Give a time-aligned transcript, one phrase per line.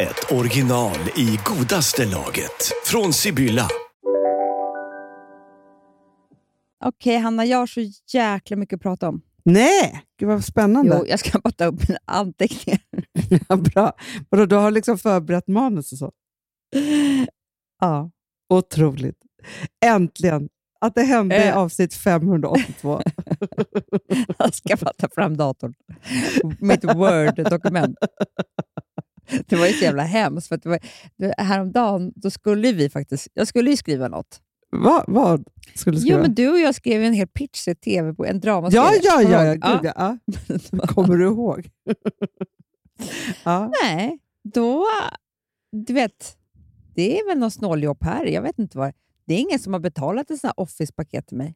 [0.00, 2.72] ett original i godaste laget.
[2.84, 3.68] Från Sibylla.
[6.84, 7.80] Okej, Hanna, jag har så
[8.12, 9.22] jäkla mycket att prata om.
[9.44, 10.96] Nej, gud vad spännande.
[11.00, 12.80] Jo, jag ska bara ta upp mina anteckningar.
[13.48, 13.92] Ja, bra.
[14.28, 16.12] Vadå, du har liksom förberett manus och så?
[17.80, 18.10] Ja,
[18.54, 19.18] otroligt.
[19.84, 20.48] Äntligen!
[20.80, 21.56] Att det hände i Eh.
[21.58, 23.00] avsnitt 582.
[24.38, 25.74] Jag ska bara ta fram datorn.
[26.60, 27.96] Mitt Word-dokument.
[29.46, 30.48] Det var ju så jävla hemskt.
[30.48, 30.78] För att det var,
[31.16, 33.28] det, häromdagen då skulle vi faktiskt...
[33.34, 34.40] Jag skulle ju skriva något.
[34.72, 36.16] Va, vad skulle du skriva?
[36.16, 39.00] Jo, men du och jag skrev en hel pitch till tv på en dramaserie.
[39.02, 39.82] ja, ja, ja, ja, ihåg?
[39.82, 40.18] gud, ja.
[40.72, 40.86] ja.
[40.86, 41.68] Kommer du ihåg?
[43.44, 43.72] ja.
[43.82, 44.18] Nej,
[44.54, 44.86] då...
[45.72, 46.36] Du vet,
[46.94, 48.24] det är väl något snåljobb här.
[48.24, 48.92] Jag vet inte vad.
[49.26, 51.54] Det är ingen som har betalat ett sånt här Office-paket till mig.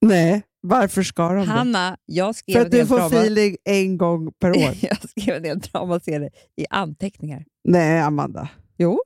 [0.00, 1.48] Nej, varför ska de?
[1.48, 3.16] Hanna, jag skrev För att du får drama...
[3.16, 4.56] feeling en gång per år.
[4.80, 7.44] jag skrev en hel dramaserie i anteckningar.
[7.68, 8.48] Nej, Amanda.
[8.78, 9.00] Jo,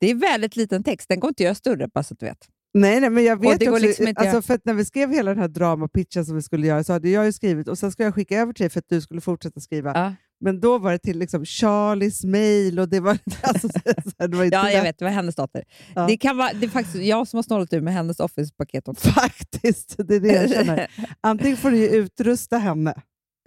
[0.00, 1.08] det är väldigt liten text.
[1.08, 2.48] Den går inte att göra större, bara så att du vet.
[2.74, 5.40] Nej, nej, men jag vet också, liksom inte alltså, för när vi skrev hela den
[5.40, 8.14] här dramapitchen som vi skulle göra så hade jag ju skrivit och sen skulle jag
[8.14, 9.92] skicka över till dig för att du skulle fortsätta skriva.
[9.94, 10.14] Ja.
[10.40, 13.80] Men då var det till liksom Charlies mail och det var, alltså, så
[14.18, 14.98] här, det var Ja, jag vet.
[14.98, 15.64] Det var hennes dotter.
[15.94, 16.06] Ja.
[16.06, 19.08] Det, kan vara, det är faktiskt jag som har snålat ur med hennes Office-paket också.
[19.08, 20.86] Faktiskt, det är det jag känner.
[21.20, 22.94] Antingen får du utrusta henne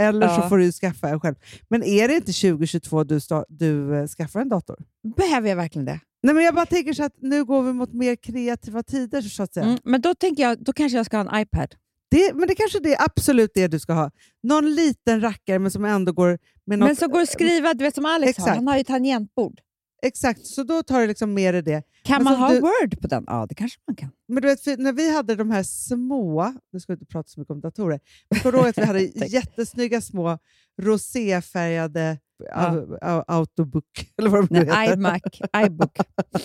[0.01, 0.49] eller så Ja.
[0.49, 1.35] får du skaffa en själv.
[1.69, 4.77] Men är det inte 2022 du, sta- du eh, skaffar en dator?
[5.17, 5.99] Behöver jag verkligen det?
[6.23, 9.21] Nej, men jag bara tänker så att nu går vi mot mer kreativa tider.
[9.21, 9.65] Så att säga.
[9.65, 11.75] Mm, men då tänker jag, då kanske jag ska ha en iPad.
[12.11, 14.11] Det, men det kanske det är absolut det du ska ha.
[14.43, 16.87] Någon liten rackare men som ändå går med något...
[16.89, 18.43] Men så går att skriva, du vet som Alex har.
[18.45, 18.55] Exakt.
[18.55, 19.59] Han har ju tangentbord.
[20.01, 21.83] Exakt, så då tar du liksom med dig det.
[22.03, 23.23] Kan Men man som ha du- Word på den?
[23.27, 24.09] Ja, det kanske man kan.
[24.27, 27.39] Men du vet, när vi hade de här små, nu ska vi inte prata så
[27.39, 30.37] mycket om datorer, men kommer vi hade jättesnygga små
[30.79, 32.55] roséfärgade Ja.
[32.55, 35.21] au- au- autobook, eller vad de nu Nej, iMac,
[35.65, 35.97] iBook.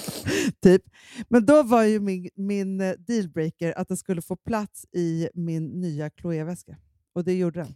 [0.63, 0.83] typ.
[1.29, 5.67] Men då var ju min, min eh, dealbreaker att den skulle få plats i min
[5.81, 6.77] nya Chloé-väska.
[7.15, 7.75] Och det gjorde den.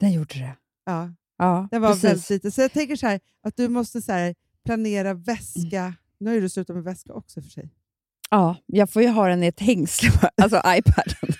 [0.00, 0.56] Den gjorde det.
[0.84, 2.04] Ja, Ja, den var precis.
[2.04, 2.52] väldigt liten.
[2.52, 5.94] Så jag tänker så här, att du måste så här, planera väska.
[6.20, 7.70] Nu har ju du slutat med väska också för sig.
[8.30, 10.10] Ja, jag får ju ha den i ett hängsle,
[10.42, 11.34] alltså iPaden.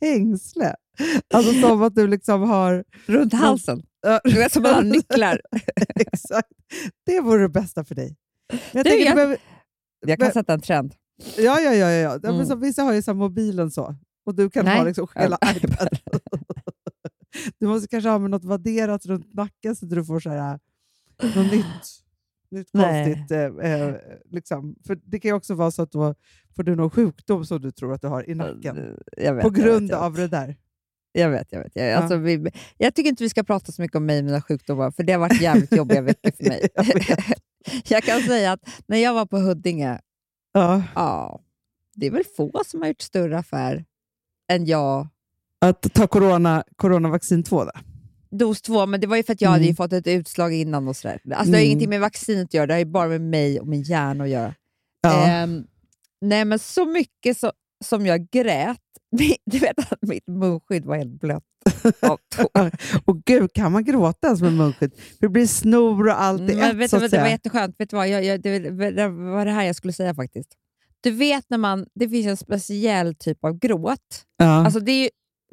[0.00, 0.74] Hängsle.
[1.34, 2.84] Alltså som att du liksom har...
[3.06, 3.82] Runt halsen.
[4.24, 5.40] Du vet som man har nycklar.
[5.96, 6.48] Exakt.
[7.06, 8.16] Det vore det bästa för dig.
[8.52, 9.36] Men jag Du, jag- behöver,
[10.06, 10.94] Jag kan Men- sätta en trend.
[11.36, 11.90] ja, ja, ja.
[11.90, 12.28] ja, ja.
[12.30, 12.46] Mm.
[12.46, 13.94] Så, vissa har ju så mobilen så.
[14.26, 14.78] Och du kan Nej.
[14.78, 15.98] ha liksom hela iPaden.
[17.58, 20.58] du måste kanske ha med något vadderat runt nacken så att du får så här,
[21.22, 21.64] något nytt.
[22.50, 23.30] Nytt konstigt.
[23.30, 23.94] Eh, eh,
[24.30, 24.76] liksom.
[24.86, 26.14] För det kan ju också vara så att då
[26.56, 28.96] får du någon sjukdom som du tror att du har i nacken.
[29.16, 30.56] Vet, På grund av det där.
[31.12, 31.76] Jag vet, jag vet.
[31.76, 31.96] Jag, Ja.
[31.96, 34.90] alltså, vi, jag tycker inte vi ska prata så mycket om mig och mina sjukdomar,
[34.90, 36.68] för det har varit jävligt jobbiga veckor för mig.
[36.74, 36.86] Jag
[37.88, 39.98] jag kan säga att när jag var på Huddinge,
[40.52, 40.82] Ja.
[40.94, 41.40] ja,
[41.94, 43.84] det är väl få som har gjort större affär
[44.52, 45.08] än jag.
[45.60, 47.70] Att ta corona, coronavaccin 2 då?
[48.30, 49.76] Dos två, men det var ju för att jag hade Mm.
[49.76, 51.12] fått ett utslag innan och sådär.
[51.14, 51.64] Alltså, Det har Mm.
[51.66, 54.30] ingenting med vaccinet att göra, det har ju bara med mig och min hjärna att
[54.30, 54.54] göra.
[55.02, 55.26] Ja.
[55.28, 55.64] Ehm,
[56.20, 57.52] nej, men så mycket så,
[57.84, 58.78] som jag grät.
[59.44, 61.44] Du vet att mitt munskydd var helt blött
[62.00, 62.72] av tårar.
[63.04, 64.94] Och gud, kan man gråta ens med munskydd?
[65.18, 67.74] Det blir snor och allt i Men ett, vet så vad, det var jätteskönt.
[67.78, 68.08] Vet du vad?
[68.08, 68.58] Jag, jag, det,
[68.90, 70.54] det var det här jag skulle säga faktiskt.
[71.00, 74.24] Du vet när man, det finns en speciell typ av gråt.
[74.36, 74.64] Ja.
[74.64, 75.10] Alltså det, är,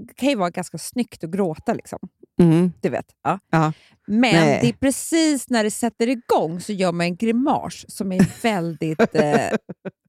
[0.07, 1.73] det kan ju vara ganska snyggt att gråta.
[1.73, 1.99] Liksom.
[2.41, 2.71] mm.
[2.81, 3.05] Du vet.
[3.23, 3.39] Ja.
[3.51, 3.73] Ja.
[4.07, 4.59] Men Nej.
[4.61, 8.99] det är precis när det sätter igång så gör man en grimas som är väldigt...
[9.15, 9.49] eh,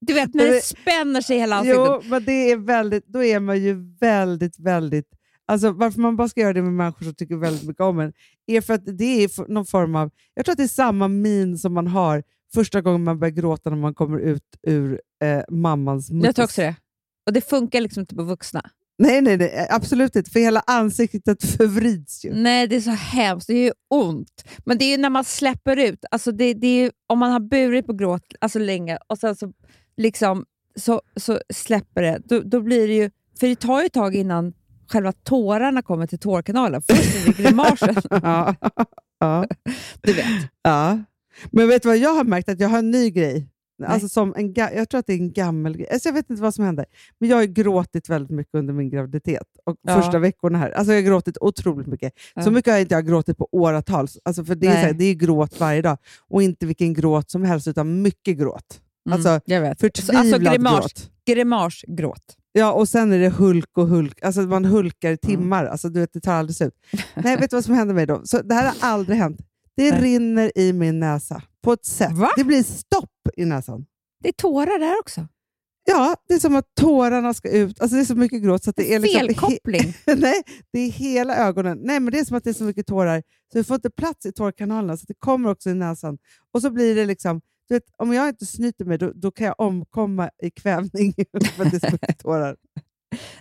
[0.08, 1.86] du vet när Men det spänner sig hela ansiktet.
[1.86, 5.06] Jo, men det är väldigt, då är man ju väldigt, väldigt...
[5.46, 8.12] Alltså, varför man bara ska göra det med människor som tycker väldigt mycket om en,
[8.46, 10.10] är för att det är någon form av...
[10.34, 12.22] Jag tror att det är samma min som man har
[12.54, 16.26] första gången man börjar gråta när man kommer ut ur eh, mammans muttis.
[16.26, 16.74] Jag tror också det.
[17.26, 18.70] Och det funkar liksom inte på vuxna.
[18.98, 20.30] Nej, nej, nej, absolut inte.
[20.30, 22.34] För hela ansiktet förvrids ju.
[22.34, 23.46] Nej, det är så hemskt.
[23.46, 24.44] Det är ju ont.
[24.64, 26.04] Men det är ju när man släpper ut.
[26.10, 29.36] Alltså det, det är ju, om man har burit på gråt alltså länge och sen
[29.36, 29.52] så,
[29.98, 30.44] liksom,
[30.76, 33.10] så, så släpper det, då, då blir det ju...
[33.40, 34.52] För det tar ju ett tag innan
[34.88, 36.82] själva tårarna kommer till tårkanalen.
[36.82, 37.94] Först är det grimasen.
[38.10, 38.54] ja.
[39.20, 39.46] ja.
[40.00, 40.26] Du vet.
[40.62, 40.98] ja.
[41.50, 42.48] Men vet du vad jag har märkt?
[42.48, 43.48] Att jag har en ny grej.
[43.86, 45.88] Alltså som en jag tror att det är en gammal grej.
[45.92, 46.86] Alltså jag vet inte vad som händer.
[47.18, 50.02] Men jag har gråtit väldigt mycket under min graviditet och Ja.
[50.02, 50.70] första veckorna här.
[50.70, 52.12] Alltså jag har gråtit otroligt mycket.
[52.34, 52.42] Ja.
[52.42, 54.08] Så mycket har jag inte jag gråtit på åratal.
[54.22, 54.82] Alltså för det är, Nej.
[54.82, 55.98] så här, det är gråt varje dag.
[56.28, 58.80] Och inte vilken gråt som helst, utan mycket gråt.
[59.08, 59.80] Mm, Alltså, jag vet.
[59.80, 61.10] Förtvivlad alltså grimas, gråt.
[61.26, 62.36] grimasgråt.
[62.52, 64.22] Ja, och sen är det hulk och hulk.
[64.22, 65.18] Alltså man hulkar i Mm.
[65.18, 65.64] timmar.
[65.66, 66.74] Alltså du vet, det tar aldrig slut.
[67.14, 68.20] Nej, vet du vad som händer mig då?
[68.24, 69.40] Så det här har aldrig hänt.
[69.76, 70.00] Det Nej.
[70.00, 72.12] rinner i min näsa på ett sätt.
[72.12, 72.28] Va?
[72.36, 73.86] Det blir stopp i näsan.
[74.22, 75.26] Det är tårar där också.
[75.84, 77.80] Ja, det är som att tårarna ska ut.
[77.80, 79.20] Alltså det är så mycket gråt så det är liksom...
[79.20, 79.94] Felkoppling.
[80.16, 81.78] Nej, det är hela ögonen.
[81.82, 83.22] Nej, men det är som att det är så mycket tårar
[83.52, 86.18] så vi får inte plats i tårkanalerna så det kommer också i näsan.
[86.54, 87.40] Och så blir det liksom...
[87.68, 91.14] Vet, om jag inte snyter mig då, då kan jag omkomma i kvävning
[91.56, 92.56] för att det mycket tårar.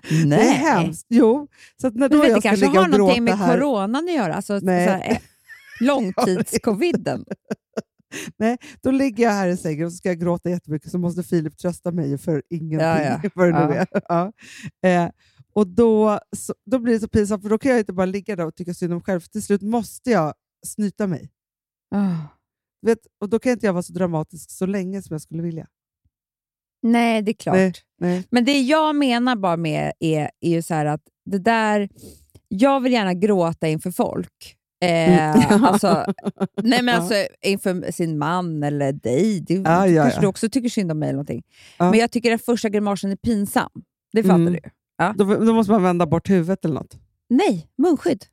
[0.09, 1.05] Det är hemskt.
[1.09, 1.47] Jo,
[1.81, 3.57] så när Men då vet, jag det kanske har någonting med här...
[3.57, 4.33] coronan att göra.
[4.33, 4.87] Alltså, Nej.
[4.87, 5.17] eh,
[5.81, 7.25] långtidscoviden.
[8.37, 11.23] Nej, då ligger jag här i sängen och så ska jag gråta jättemycket så måste
[11.23, 12.79] Filip trösta mig för ingenting.
[12.79, 13.29] Ja, ja.
[13.35, 13.85] Vad det nu Ja.
[13.91, 14.01] är.
[14.09, 14.31] Ja.
[14.89, 15.11] Eh,
[15.53, 18.35] och då, så, då blir det så pinsamt för då kan jag inte bara ligga
[18.35, 19.19] där och tycka synd om mig själv.
[19.19, 20.33] För till slut måste jag
[20.67, 21.29] snyta mig.
[21.95, 22.15] Ah.
[22.81, 25.67] Vet, och då kan inte jag vara så dramatisk så länge som jag skulle vilja.
[26.83, 27.55] Nej, det är klart.
[27.55, 28.23] Nej, nej.
[28.29, 31.89] Men det jag menar bara med är, är ju så att det där...
[32.49, 34.55] Jag vill gärna gråta inför folk.
[34.83, 35.63] Eh, Mm.
[35.63, 36.05] alltså,
[36.63, 36.99] nej men Ja.
[37.01, 39.39] alltså inför sin man eller dig.
[39.41, 40.21] Du, Ja, ja, kanske ja.
[40.21, 41.43] du också tycker synd om mig eller någonting.
[41.77, 41.89] Ja.
[41.91, 43.69] Men jag tycker den första grimasen är pinsam.
[44.13, 44.53] Det fattar Mm.
[44.53, 44.69] du ju.
[45.15, 46.97] Då, då måste man vända bort huvudet eller något.
[47.29, 48.25] Nej, munskydd.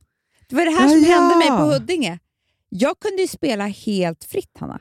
[0.49, 1.17] Det var det här Ja, som ja.
[1.17, 2.19] hände mig på Huddinge.
[2.69, 4.81] Jag kunde ju spela helt fritt, Hanna.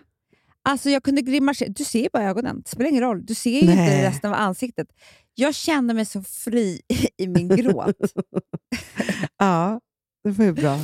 [0.66, 1.70] Alltså jag kunde grimasera.
[1.70, 2.62] Du ser ju bara ögonen.
[2.66, 3.26] Det spelar ingen roll.
[3.26, 4.88] Du ser ju inte resten av ansiktet.
[5.36, 6.82] Jag kände mig så fri
[7.18, 7.96] i min gråt.
[9.38, 9.82] Ja,
[10.24, 10.80] det var ju bra.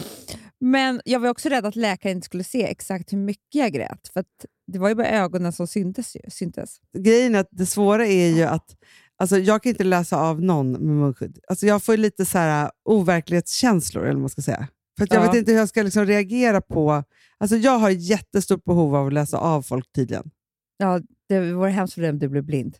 [0.59, 4.09] Men jag var också rädd att läkaren inte skulle se exakt hur mycket jag grät.
[4.13, 4.23] För
[4.67, 6.15] det var ju bara ögonen som syntes.
[6.15, 6.77] Ju, syntes.
[6.97, 8.75] Grejen är att det svåra är ju att
[9.17, 11.39] alltså, jag kan inte läsa av någon med munskydd.
[11.47, 14.67] Alltså, jag får ju lite så här, overklighetskänslor, eller vad man ska säga.
[14.99, 15.31] För jag Ja.
[15.31, 17.03] vet inte hur jag ska liksom reagera på...
[17.37, 20.29] Alltså, jag har jättestort behov av att läsa av folk tydligen.
[20.77, 20.99] Ja,
[21.29, 22.77] det vore hemskt för dig om du blev blind.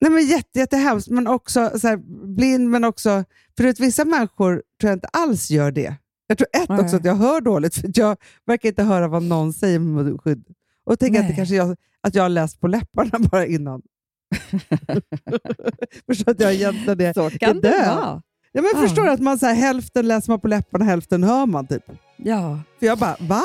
[0.00, 1.96] Nej, men jätte, jättehemskt, men också så här,
[2.36, 3.24] blind, men också...
[3.56, 5.94] För att vissa människor tror jag inte alls gör det.
[6.26, 6.80] Jag tror ett Nej.
[6.80, 10.44] också att jag hör dåligt, för jag verkar inte höra vad någon säger med munskydd.
[10.84, 11.36] Och tänker att det Nej.
[11.36, 13.82] kanske jag, att jag har läst på läpparna bara innan.
[16.06, 17.96] Förstår att jag egentligen är, Så är kan det död.
[17.96, 18.22] vara.
[18.52, 18.80] Ja, men Ja.
[18.80, 21.66] Förstår du att man så här, hälften läser man på läpparna, hälften hör man.
[21.66, 21.84] typ.
[22.16, 22.60] Ja.
[22.78, 23.42] För jag bara, va?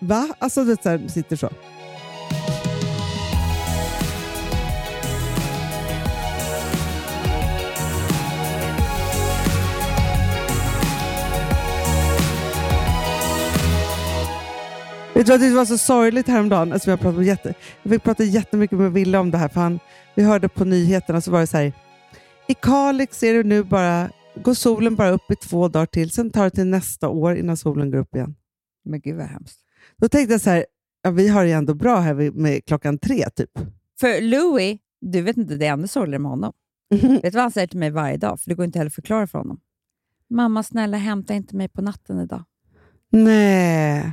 [0.00, 0.28] Va?
[0.38, 1.50] Alltså det så här, sitter så.
[15.14, 16.72] Vet du vad det var så sorgligt häromdagen?
[16.72, 19.78] Alltså jag, pratade jätte, jag fick prata jättemycket med Wille om det här, för han,
[20.14, 21.72] vi hörde på nyheterna så var det så här.
[22.48, 24.10] I Kalix är det nu bara,
[24.42, 27.56] går solen bara upp i två dagar till, sen tar det till nästa år innan
[27.56, 28.34] solen går upp igen.
[28.84, 29.60] Men gud vad hemskt.
[29.96, 30.66] Då tänkte jag så här,
[31.02, 33.50] ja, vi har det ändå bra här med klockan tre typ.
[34.00, 36.52] För Louis, du vet inte, det är ännu sorgligare med honom.
[36.90, 38.40] Vet du vad han säger till mig varje dag?
[38.40, 39.60] För det går inte heller att förklara för honom.
[40.30, 42.44] Mamma, snälla hämta inte mig på natten idag.
[43.10, 44.12] Nej.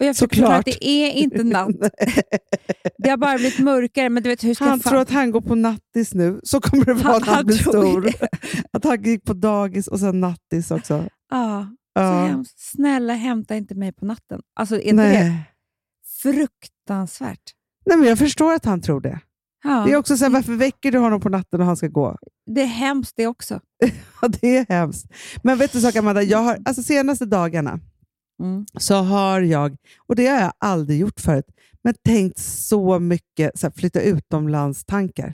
[0.00, 0.74] Och jag försöker förklara Såklart.
[0.76, 1.76] att det är inte natt.
[2.98, 4.08] Det har bara blivit mörkare.
[4.08, 6.60] Men du vet, hur ska Han fan- tror att han går på nattis nu, så
[6.60, 8.12] kommer det vara Han- när han, han blir stor.
[8.72, 11.04] Att han gick på dagis och sen nattis också.
[11.30, 11.66] Ja,
[11.98, 12.26] så Ja.
[12.26, 12.58] hemskt.
[12.58, 14.40] Snälla hämta inte mig på natten.
[14.54, 15.38] Alltså, är inte det
[16.22, 17.40] fruktansvärt?
[17.86, 19.20] Nej, men jag förstår att han tror det.
[19.64, 21.88] Ja, Det är också så här, varför väcker du honom på natten och han ska
[21.88, 22.16] gå?
[22.54, 23.60] det är hemskt det också.
[24.22, 25.06] Ja, det är hemskt.
[25.42, 27.80] Men vet du sak Amanda, jag har, alltså senaste dagarna
[28.40, 28.66] Mm.
[28.78, 31.46] så har jag, och det har jag aldrig gjort förut,
[31.82, 35.32] men tänkt så mycket så här, flytta utomlands-tankar.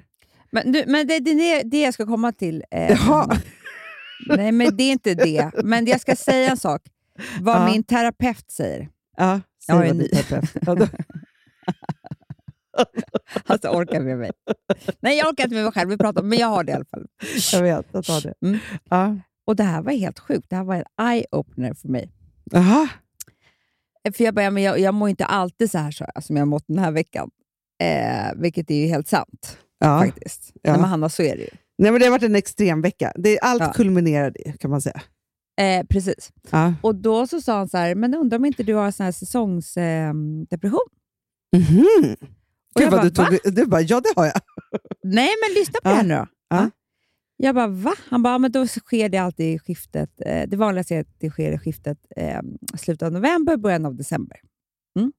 [0.52, 2.64] Men, du, men det, det är det jag ska komma till.
[2.70, 3.26] Eh.
[4.28, 5.50] Nej, men det är inte det.
[5.64, 6.82] Men jag ska säga en sak.
[7.40, 7.66] Vad Ja.
[7.72, 8.88] min terapeut säger.
[9.16, 10.08] Ja, Jag har säg en vad ny.
[10.08, 10.90] terapeut.
[13.46, 14.30] Alltså orkar med mig.
[15.00, 15.90] Nej, jag orkar inte med mig själv.
[15.90, 17.06] Vi pratar, men jag har det i alla fall.
[17.52, 18.34] jag vet, jag tar det.
[18.46, 18.58] Mm.
[18.90, 19.16] Ja.
[19.46, 20.46] Och det här var helt sjukt.
[20.50, 22.10] Det här var en eye-opener för mig.
[22.44, 22.88] Jaha.
[24.16, 26.40] För jag, bara, men jag, jag mår inte alltid så här så, här, som jag
[26.40, 27.30] har mått den här veckan.
[27.82, 30.00] Eh, vilket är ju helt sant Ja.
[30.00, 30.50] faktiskt.
[30.62, 30.72] Ja.
[30.72, 31.48] Nej, men Hanna, så är det ju.
[31.78, 33.12] Nej, men det har varit en extrem vecka.
[33.16, 33.72] Det, allt Ja.
[33.72, 35.02] kulminerade i, kan man säga.
[35.60, 36.32] Eh, precis.
[36.50, 36.74] Ja.
[36.80, 39.12] Och då så sa han så här, men undrar om inte du har sån här
[39.12, 40.40] säsongsdepression?
[40.42, 40.88] Eh, depression?
[41.56, 42.16] Mhm.
[42.74, 43.38] Och Gud jag bara, du tog...
[43.54, 44.34] Du bara, ja det har jag.
[45.02, 46.26] Nej, men lyssna på det här nu då.
[47.42, 47.48] Ja.
[47.48, 47.94] Jag bara, va?
[48.08, 50.10] Han bara, "Ja, men då sker det alltid i skiftet.
[50.26, 52.40] Eh, det vanligaste är att det sker i skiftet eh,
[52.78, 54.40] slutet av november, början av december.
[54.98, 55.12] Mm.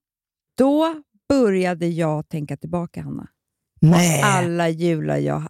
[0.58, 3.28] Då började jag tänka tillbaka, Hanna.
[3.82, 4.22] Nej.
[4.24, 5.44] Alla jular jag...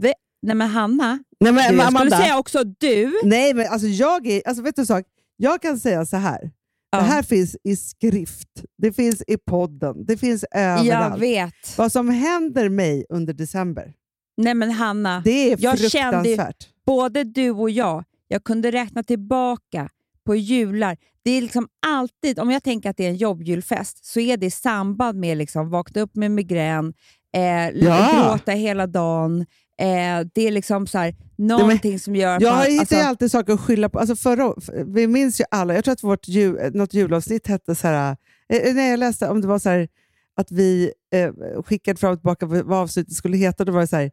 [0.00, 2.16] Ve- Nej men Hanna, Nej, men, du, jag skulle Amanda.
[2.18, 3.12] säga också du.
[3.24, 4.42] Nej, men alltså jag är...
[4.48, 5.04] Alltså, vet du en sak?
[5.36, 6.50] Jag kan säga så här.
[6.90, 6.98] Ja.
[6.98, 11.22] Det här finns i skrift, det finns i podden, det finns Jag överallt.
[11.22, 11.78] vet.
[11.78, 13.94] Vad som händer mig under december,
[14.36, 16.38] Nej men Hanna, det är Jag kände ju-
[16.86, 19.88] både du och jag, jag kunde räkna tillbaka
[20.26, 20.96] på jular.
[21.24, 24.46] Det är liksom alltid, om jag tänker att det är en jobbjulfest, så är det
[24.46, 26.94] i samband med liksom vakna upp med migrän,
[27.36, 28.28] eh, Ja.
[28.32, 29.40] gråta hela dagen.
[29.80, 32.64] Eh, det är liksom så här, någonting som gör att Jag man...
[32.66, 33.98] hittar alltså, alltid saker att skylla på.
[33.98, 34.54] Alltså förra,
[34.86, 38.16] vi minns ju alla, jag tror att vårt jul, något julavsnitt hette så här,
[38.52, 39.88] eh, när jag läste om det var så här,
[40.36, 43.96] att vi eh, skickade fram och tillbaka vad avsnittet skulle heta, då var det så
[43.96, 44.10] här,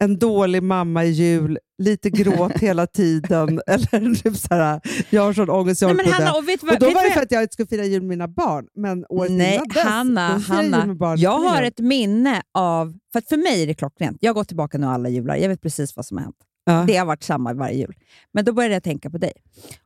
[0.00, 5.32] en dålig mamma i jul, lite gråt hela tiden, eller typ så här, jag har
[5.32, 6.10] sån ångest, jag håller på.
[6.10, 8.02] Hanna, och vet Och då vet var det för att jag inte skulle fira jul
[8.02, 10.94] med mina barn, men året Nej, innan dess, Hanna, jag Hanna.
[10.94, 11.18] barn.
[11.20, 12.98] Jag har ett minne av...
[13.12, 14.18] För att för mig är det klockrent.
[14.20, 15.36] Jag gått tillbaka nu alla jular.
[15.36, 16.36] Jag vet precis vad som har hänt.
[16.64, 16.84] Ja.
[16.86, 17.94] Det har varit samma varje jul.
[18.32, 19.32] Men då började jag tänka på dig.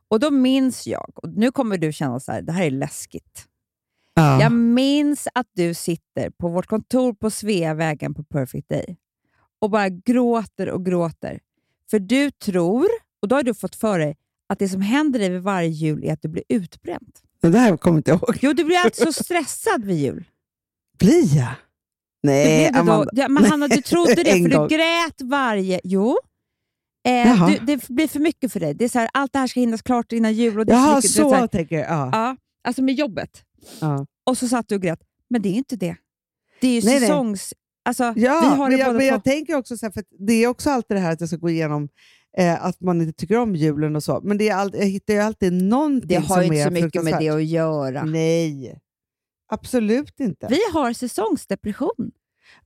[0.09, 3.46] Och då minns jag, och nu kommer du känna så här, det här är läskigt.
[4.17, 4.41] Ja.
[4.41, 8.97] Jag minns att du sitter på vårt kontor på Sveavägen på Perfect Day
[9.61, 11.39] och bara gråter och gråter.
[11.89, 12.87] För du tror,
[13.21, 14.15] och då har du fått för dig,
[14.49, 17.11] att det som händer dig vid varje jul är att du blir utbränd.
[17.41, 18.37] Det här kommer inte jag ihåg.
[18.41, 20.23] Jo, du blir alltså så stressad vid jul.
[20.99, 21.53] Blir jag?
[22.21, 23.11] Du Nej, då, Amanda.
[23.13, 24.67] ja, men Hanna, du trodde det, för gång.
[24.67, 25.81] du grät varje...
[25.83, 26.17] Jo.
[27.07, 28.73] Eh, du, det blir för mycket för dig.
[28.73, 30.59] Det är så här, allt det här ska hinnas klart innan jul.
[30.59, 31.89] Och det är Jaha, mycket, du vet så, så här, tänker jag.
[31.89, 32.09] Ja.
[32.11, 33.43] ja, alltså med jobbet.
[33.81, 34.05] Ja.
[34.25, 34.99] Och så satt du och grät.
[35.29, 35.95] Men det är ju inte det.
[36.61, 37.07] Det är ju Nej, nej.
[37.09, 37.53] säsongs...
[37.85, 40.47] Alltså, Ja, vi har men, jag, men jag tänker också så här, för det är
[40.47, 41.89] också alltid det här att jag ska gå igenom
[42.37, 44.21] eh, att man inte tycker om julen och så.
[44.23, 46.65] Men det är all, jag hittar ju alltid någonting Det har som ju inte är
[46.65, 48.03] så mycket med det att göra.
[48.03, 48.79] Nej,
[49.51, 50.47] absolut inte.
[50.49, 52.11] Vi har säsongsdepression.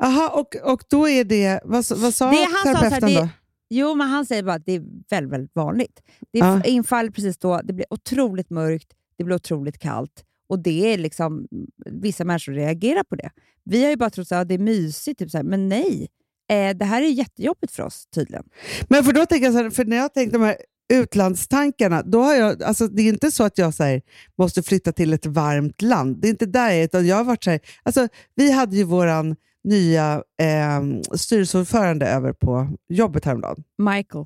[0.03, 1.61] Aha, och, och då är det...
[1.63, 3.29] Vad, sa- vad sa Det är han sa så här, terapeuten det- då?
[3.69, 6.01] Jo, men han säger bara att det är väldigt, väldigt vanligt.
[6.33, 6.63] Det Ja.
[6.63, 11.47] infaller precis då, det blir otroligt mörkt, det blir otroligt kallt och det är liksom,
[11.85, 13.29] vissa människor reagerar på det.
[13.63, 16.07] Vi har ju bara trott att det är mysigt, typ så här, men nej.
[16.51, 18.43] Eh, det här är jättejobbigt för oss tydligen.
[18.89, 20.57] Men för då tänker jag så här, för när jag tänkt de här
[20.93, 24.01] utlandstankarna, då har jag, alltså det är inte så att jag så här,
[24.37, 26.21] måste flytta till ett varmt land.
[26.21, 28.75] Det är inte där jag är, utan jag har varit så här, alltså vi hade
[28.75, 33.63] ju våran nya eh, styrelseordförande över på jobbet häromdagen.
[33.77, 34.25] Michael.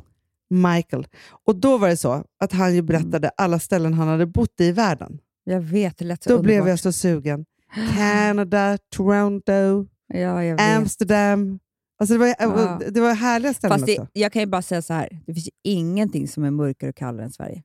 [0.50, 1.08] Michael.
[1.46, 4.66] Och då var det så att han ju berättade alla ställen han hade bott i
[4.66, 5.20] i världen.
[5.48, 6.46] Jag vet, det lät så Då underbart.
[6.64, 7.46] blev jag så sugen.
[7.98, 10.58] Canada, Toronto, Ja.
[10.78, 11.60] Amsterdam.
[12.00, 12.80] Alltså det, var, Ja.
[12.92, 14.12] det var härliga ställen Fast det, också.
[14.14, 16.96] jag kan ju bara säga så här, det finns ju ingenting som är mörkare och
[16.96, 17.64] kallare än Sverige.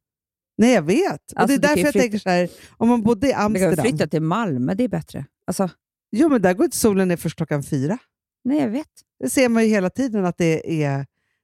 [0.58, 1.32] Nej, jag vet.
[1.32, 3.26] och Alltså, det är du kan därför jag flytta- tänker så här, om man bodde
[3.26, 3.84] i Vi kan Amsterdam.
[3.86, 5.24] flytta till Malmö, det är bättre.
[5.46, 5.68] Alltså,
[6.12, 7.98] Jo, men där går inte solen ner först klockan fyra.
[8.44, 8.86] nej, jag vet.
[9.20, 10.96] Det ser man ju hela tiden att det är...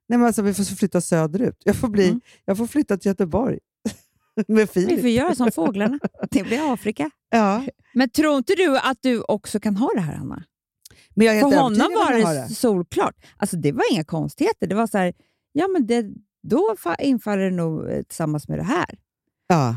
[0.09, 1.57] Nej, men alltså, vi får flytta söderut.
[1.64, 2.21] Jag får, bli, Mm.
[2.45, 3.59] jag får flytta till Göteborg
[4.49, 5.05] med Vi får Filip.
[5.05, 5.99] göra som fåglarna.
[6.31, 7.11] Det blir Afrika.
[7.31, 7.66] Ja.
[7.95, 10.45] Men tror inte du att du också kan ha det här, Hanna?
[11.14, 13.14] Men jag är För honom var har det solklart.
[13.37, 14.66] Alltså, det var inga konstigheter.
[14.66, 15.14] Det var så här,
[15.52, 16.07] ja men det,
[16.43, 18.99] då fa- infaller det nog eh, tillsammans med det här.
[19.47, 19.76] Ja.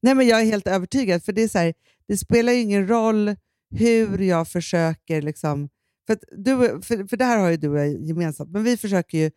[0.00, 1.24] Nej, men jag är helt övertygad.
[1.24, 1.74] För det, är så här,
[2.08, 3.36] det spelar ju ingen roll
[3.70, 5.22] hur jag försöker...
[5.22, 5.68] Liksom,
[6.06, 9.18] för, du, för, för det här har ju du och jag gemensamt, men vi försöker
[9.18, 9.30] ju...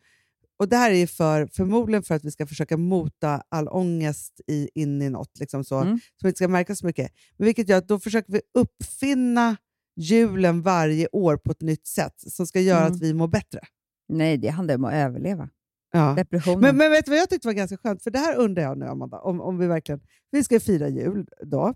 [0.62, 4.70] Och Det här är för, förmodligen för att vi ska försöka mota all ångest i,
[4.74, 5.98] in i något, liksom så, Mm.
[5.98, 7.12] så vi inte ska märka så mycket.
[7.38, 9.58] Men vilket gör att då försöker vi uppfinna
[9.96, 12.92] julen varje år på ett nytt sätt som ska göra Mm.
[12.94, 13.60] att vi mår bättre.
[14.10, 15.50] Nej, det handlar om att överleva.
[15.92, 16.14] Ja.
[16.18, 16.62] Depressionen.
[16.62, 18.04] Men, men vet du vad jag tyckte var ganska skönt?
[18.04, 20.02] För det här undrar jag nu, Amanda, om, om vi verkligen...
[20.32, 21.74] Vi ska fira jul då.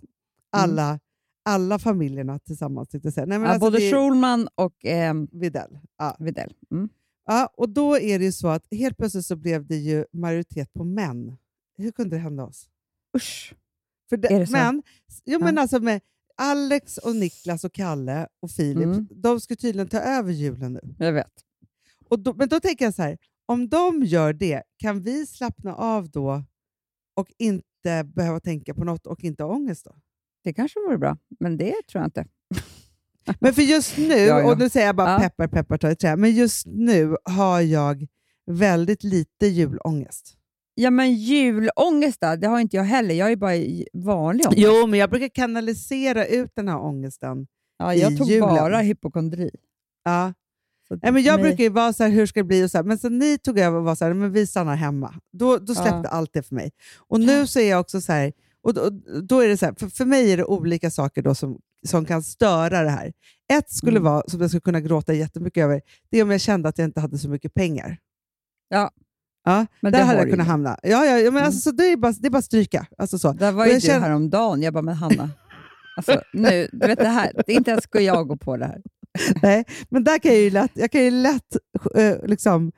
[0.52, 1.00] Alla,
[1.46, 2.90] alla familjerna tillsammans.
[2.94, 5.80] Nej, men ja, alltså, både det Schulman och ehm, Widell.
[5.98, 6.16] Ja.
[6.20, 6.54] Widell.
[6.72, 6.90] Mm.
[7.26, 10.74] Ja, och då är det ju så att helt plötsligt så blev det ju majoritet
[10.74, 11.38] på män.
[11.78, 12.70] Hur kunde det hända oss?
[13.18, 13.54] Usch.
[14.10, 14.52] För det, Är det så?
[14.52, 14.84] Men,
[15.26, 15.62] jo, men Ja.
[15.62, 16.02] alltså med
[16.38, 19.08] Alex, och Niklas, och Kalle och Filip, Mm.
[19.12, 20.96] de ska tydligen ta över julen nu.
[21.00, 21.34] Jag vet.
[22.10, 25.76] Och då, men då tänker jag så här, om de gör det, kan vi slappna
[25.76, 26.44] av då
[27.14, 29.96] och inte behöva tänka på något och inte ha ångest då?
[30.44, 32.26] Det kanske vore bra, men det tror jag inte.
[33.40, 34.52] Men för just nu, Ja, ja.
[34.52, 35.20] och nu säger jag bara Ja.
[35.20, 38.08] peppar peppar ta i trä, men just nu har jag
[38.52, 40.34] väldigt lite julångest.
[40.76, 42.36] Ja, men julångest då?
[42.36, 43.16] Det har inte jag heller.
[43.16, 43.54] Jag är bara
[43.94, 44.62] vanlig ångest.
[44.62, 47.48] Jo, men jag brukar kanalisera ut den här ångesten.
[47.78, 48.50] Ja, jag i tog julen.
[48.50, 49.50] bara hypokondri.
[50.04, 50.34] Ja.
[50.88, 52.64] Så Nej, men jag mig- brukar ju vara så här, hur ska det bli?
[52.66, 52.84] Och så här.
[52.86, 55.14] Men sen ni tog över och var så här, men vi stannar hemma.
[55.34, 56.10] Då, då släppte Ja.
[56.10, 56.72] allt det för mig.
[57.08, 58.90] Och nu så är jag också så här, och då,
[59.24, 62.06] då är det så här, för, för mig är det olika saker då som, som
[62.06, 63.14] kan störa det här.
[63.54, 64.04] Ett skulle Mm.
[64.04, 66.86] vara, som jag skulle kunna gråta jättemycket över, det är om jag kände att jag
[66.88, 67.98] inte hade så mycket pengar.
[68.70, 68.92] Ja.
[69.48, 70.50] Ja, Men där det hade jag kunnat ju.
[70.50, 70.78] hamna.
[70.84, 71.44] Ja, ja, men Mm.
[71.44, 72.88] alltså, så det, är bara, det är bara stryka.
[72.98, 73.32] Alltså, så.
[73.34, 74.62] Där var ju jag du känner- häromdagen.
[74.62, 75.30] Jag bara, men Hanna,
[75.98, 78.66] alltså, nu, du vet det här, det är inte ens ska jag gå på det
[78.66, 78.82] här.
[79.42, 81.56] Nej, men där kan jag ju lätt, jag kan ju lätt
[81.96, 82.72] eh, liksom,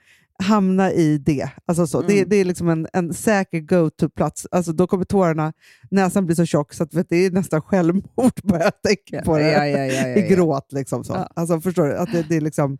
[0.44, 1.50] hamna i det.
[1.66, 2.02] Alltså så.
[2.02, 2.30] Det, Mm.
[2.30, 4.48] det är liksom en, en säker go-to-plats.
[4.52, 5.54] Alltså, då kommer tårarna,
[5.92, 9.38] näsan blir så tjock så att, vet, det är nästan självmord bara jag tänker på
[9.38, 9.52] det.
[9.52, 10.68] Ja, ja, ja, ja, I gråt.
[10.72, 11.14] Liksom, så.
[11.14, 11.98] Alltså, förstår du?
[11.98, 12.78] Att det, det är liksom,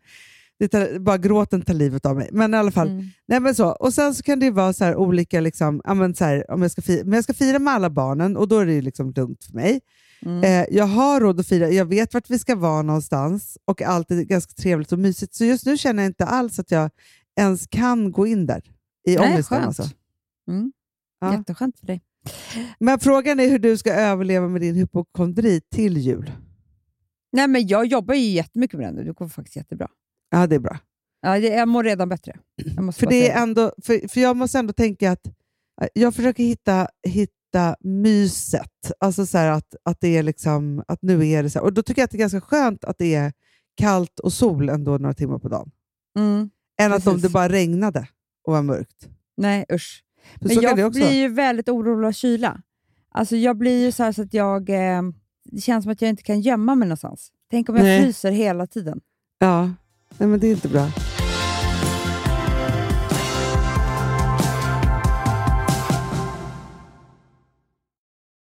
[0.60, 2.30] det tar, bara gråten tar livet av mig.
[2.32, 3.06] Men i alla fall, Mm.
[3.28, 3.68] Nej, men så.
[3.70, 6.62] Och sen så kan det vara så här olika, liksom, ja, men så här, om
[6.62, 9.12] jag ska fira, men jag ska fira med alla barnen och då är det liksom
[9.16, 9.80] lugnt för mig.
[10.26, 10.44] Mm.
[10.44, 14.12] Eh, jag har råd att fira, jag vet vart vi ska vara någonstans och allt
[14.12, 15.36] är ganska trevligt och mysigt.
[15.36, 16.90] Så just nu känner jag inte alls att jag
[17.38, 18.62] ens kan gå in där
[19.08, 19.58] i Nej, ångesten.
[19.58, 19.68] skönt.
[19.68, 19.96] Alltså.
[20.50, 20.72] Mm.
[21.20, 21.34] Ja.
[21.34, 22.02] Jätteskönt för dig.
[22.80, 26.32] Men frågan är hur du ska överleva med din hypokondri till jul.
[27.32, 29.04] Nej, men jag jobbar ju jättemycket med den nu.
[29.04, 29.90] Det går faktiskt jättebra.
[30.30, 30.78] Ja, det är bra.
[31.22, 32.40] Ja, det, jag mår redan bättre.
[32.94, 35.28] För, det är ändå, för, för jag måste ändå tänka att
[35.82, 38.92] eh, jag försöker hitta, hitta myset.
[39.00, 41.66] Alltså så att, att det är liksom, att nu är det så här.
[41.66, 43.34] Och då tycker jag att det är ganska skönt att det är
[43.78, 45.72] kallt och sol ändå några timmar på dagen.
[46.20, 46.50] Mm.
[46.78, 48.08] Än att om det bara regnade
[48.44, 49.08] och var mörkt.
[49.38, 50.04] Nej, usch.
[50.40, 52.62] Men jag blir ju väldigt orolig av kyla.
[53.12, 54.70] Alltså jag blir ju så här så att jag...
[54.70, 55.02] Eh,
[55.52, 57.32] det känns som att jag inte kan gömma mig någonstans.
[57.52, 58.02] Tänk om jag Nej.
[58.04, 59.00] fryser hela tiden.
[59.40, 59.72] Ja,
[60.18, 60.88] Nej, men det är inte bra.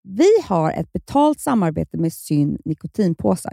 [0.03, 3.53] Vi har ett betalt samarbete med Syn nikotinpåsar.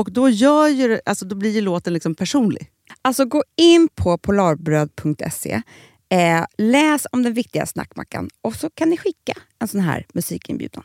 [0.00, 2.70] Och då, gör ju, alltså, då blir ju låten liksom personlig.
[3.02, 5.62] Alltså gå in på polarbröd.se,
[6.08, 10.82] eh, läs om den viktiga snackmackan och så kan ni skicka en sån här musikinbjudan.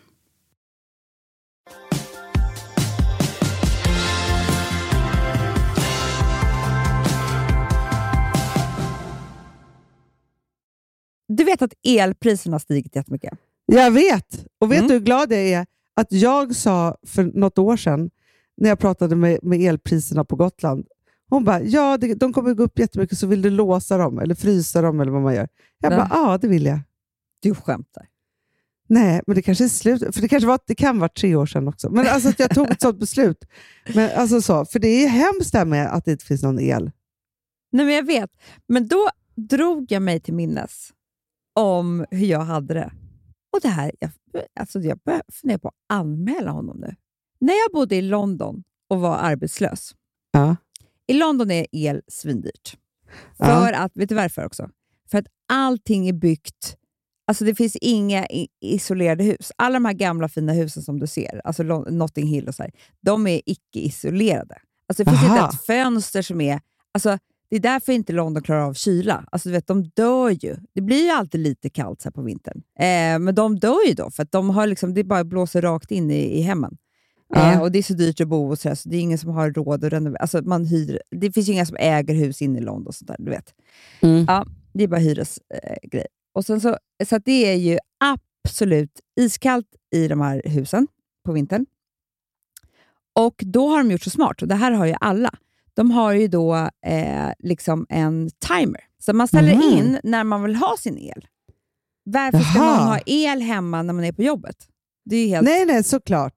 [11.28, 13.34] Du vet att elpriserna har stigit jättemycket?
[13.65, 14.45] Jag vet!
[14.60, 14.88] Och vet Mm.
[14.88, 18.10] du hur glad jag är att jag sa för något år sedan,
[18.57, 20.87] när jag pratade med, med elpriserna på Gotland,
[21.29, 24.35] hon bara, ja det, de kommer gå upp jättemycket så vill du låsa dem eller
[24.35, 25.47] frysa dem eller vad man gör.
[25.79, 25.97] Jag Ja.
[25.97, 26.79] bara, ja det vill jag.
[27.41, 28.07] Du skämtar.
[28.87, 30.15] Nej, men det kanske är slut.
[30.15, 31.89] För det, kanske var, det kan vara tre år sedan också.
[31.89, 33.45] Men alltså att jag tog ett sånt beslut.
[33.95, 36.59] Men alltså så, för det är hemskt det här med att det inte finns någon
[36.59, 36.91] el.
[37.71, 38.29] Nej, men jag vet.
[38.67, 40.89] Men då drog jag mig till minnes
[41.55, 42.91] om hur jag hade det.
[43.53, 44.09] Och det här, jag,
[44.59, 46.95] alltså jag börjar fundera på att anmäla honom nu.
[47.39, 49.95] När jag bodde i London och var arbetslös.
[50.31, 50.55] Ja.
[51.07, 52.77] I London är el svindyrt.
[53.37, 53.45] Ja.
[53.45, 54.69] För att, vet du varför också?
[55.11, 56.77] För att allting är byggt
[57.27, 58.27] Alltså det finns inga
[58.61, 59.51] isolerade hus.
[59.55, 62.71] Alla de här gamla fina husen som du ser, alltså Notting Hill och så här,
[63.01, 64.55] de är icke-isolerade.
[64.87, 65.45] Alltså det finns Aha.
[65.45, 66.59] inte ett fönster som är...
[66.91, 67.17] Alltså
[67.49, 69.25] det är därför inte London klarar av kyla.
[69.31, 70.55] Alltså du vet, de dör ju.
[70.73, 72.63] Det blir ju alltid lite kallt så här på vintern.
[72.79, 75.91] Eh, men de dör ju då, för att de har liksom, det bara blåser rakt
[75.91, 76.77] in i, i hemmen.
[77.35, 77.51] Ja.
[77.53, 79.29] Eh, och Det är så dyrt att bo och så, så det är ingen som
[79.29, 80.21] har råd att renovera.
[80.21, 82.87] Alltså man hyr, det finns ju inga som äger hus inne i London.
[82.87, 83.53] Och sånt där, du vet.
[84.27, 85.93] Ja, det är bara hyresgrejer.
[85.93, 86.01] Eh,
[86.33, 90.87] och sen så, så det är ju absolut iskallt i de här husen
[91.25, 91.65] på vintern.
[93.15, 95.31] Och då har de gjort så smart, och det här har ju alla.
[95.73, 98.81] De har ju då eh, liksom en timer.
[98.99, 99.61] Så man ställer Mhm.
[99.77, 101.27] in när man vill ha sin el.
[102.03, 102.77] Varför ska Jaha.
[102.77, 104.55] någon ha el hemma när man är på jobbet?
[105.05, 105.45] Det är helt...
[105.45, 106.33] Nej, nej, såklart.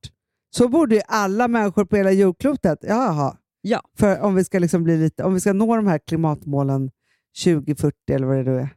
[0.58, 2.78] Så borde ju alla människor på hela jordklotet.
[2.82, 3.36] Jaha.
[3.60, 3.80] Ja.
[3.98, 6.90] För om vi ska liksom bli lite, om vi ska nå de här klimatmålen
[7.44, 8.68] 2040 eller vad det nu är.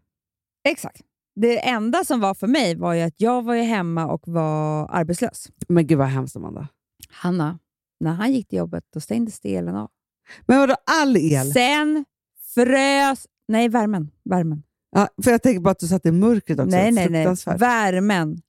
[0.70, 1.02] Exakt.
[1.36, 4.88] Det enda som var för mig var ju att jag var ju hemma och var
[4.91, 5.52] arbetslös.
[5.67, 6.67] Men gud vad hemskt Amanda.
[7.10, 7.60] Hanna,
[8.00, 9.89] när han gick till jobbet då stängdes det elen av.
[10.46, 11.52] Men vadå all el?
[11.52, 12.06] Sen
[12.56, 13.28] frös...
[13.48, 14.12] Nej, värmen.
[14.24, 14.63] värmen.
[14.91, 16.70] Ja, för jag tänker bara att du satt i mörkret också.
[16.70, 17.58] nej, nej, nej.
[17.58, 18.41] Värmen.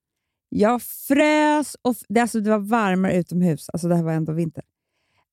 [0.55, 3.69] Jag frös och det, alltså, det var varmare utomhus.
[3.73, 4.65] Alltså, det här var ändå vinter.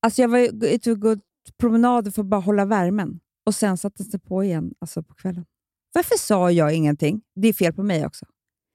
[0.02, 0.98] Alltså, jag var ute och
[1.58, 3.20] promenader för att bara hålla värmen.
[3.46, 5.44] Och sen sattes det på igen alltså, på kvällen.
[5.92, 7.20] Varför sa jag ingenting?
[7.34, 8.26] Det är fel på mig också.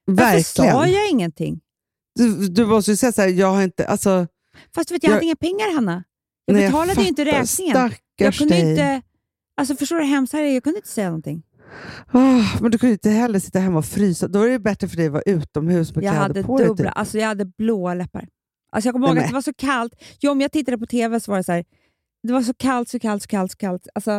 [0.05, 0.71] Varför Verkligen.
[0.73, 1.61] sa jag ingenting?
[2.15, 3.87] Du, du måste ju säga så här, jag har inte...
[3.87, 4.27] Alltså,
[4.75, 6.03] Fast vet, jag, Jag- hade inga pengar, Hanna.
[6.45, 7.91] Jag nej, betalade ju inte räkningen.
[8.15, 8.71] Jag kunde dig.
[8.71, 9.01] inte...
[9.57, 10.53] Alltså förstår du hur hemskt det är?
[10.53, 11.43] Jag kunde inte säga någonting.
[12.13, 14.27] Åh, men du kunde inte heller sitta hemma och frysa.
[14.27, 16.67] Då är det bättre för dig att vara utomhus med Jag kläder hade på dig.
[16.67, 16.97] dubbla, Typ.
[16.97, 18.27] alltså jag hade blåa läppar.
[18.71, 19.93] Alltså jag kommer ihåg att det var så kallt.
[20.19, 21.65] Jo, om jag tittade på TV så var det så här,
[22.23, 23.87] det var så kallt, så kallt, så kallt, så kallt.
[23.95, 24.11] Alltså,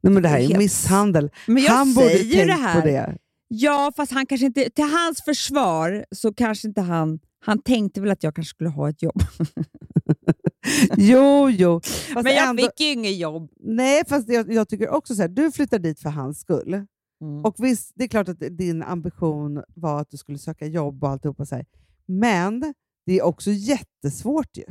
[0.00, 1.30] Nej, men det här är Helt- misshandel.
[1.46, 2.80] men jag Han borde tänkt det här.
[2.80, 3.16] på det.
[3.48, 7.18] Ja, fast han kanske inte, till hans försvar så kanske inte han...
[7.44, 9.20] Han tänkte väl att jag kanske skulle ha ett jobb.
[10.96, 11.80] Jo, jo.
[11.80, 13.50] Fast men jag ändå, fick ju inget jobb.
[13.60, 16.86] Nej, fast jag, jag tycker också så här, du flyttar dit för hans skull.
[17.20, 17.44] Mm.
[17.44, 21.10] Och visst, det är klart att din ambition var att du skulle söka jobb och
[21.10, 21.46] alltihopa.
[21.46, 21.66] Så här.
[22.06, 22.74] Men
[23.06, 24.64] det är också jättesvårt ju.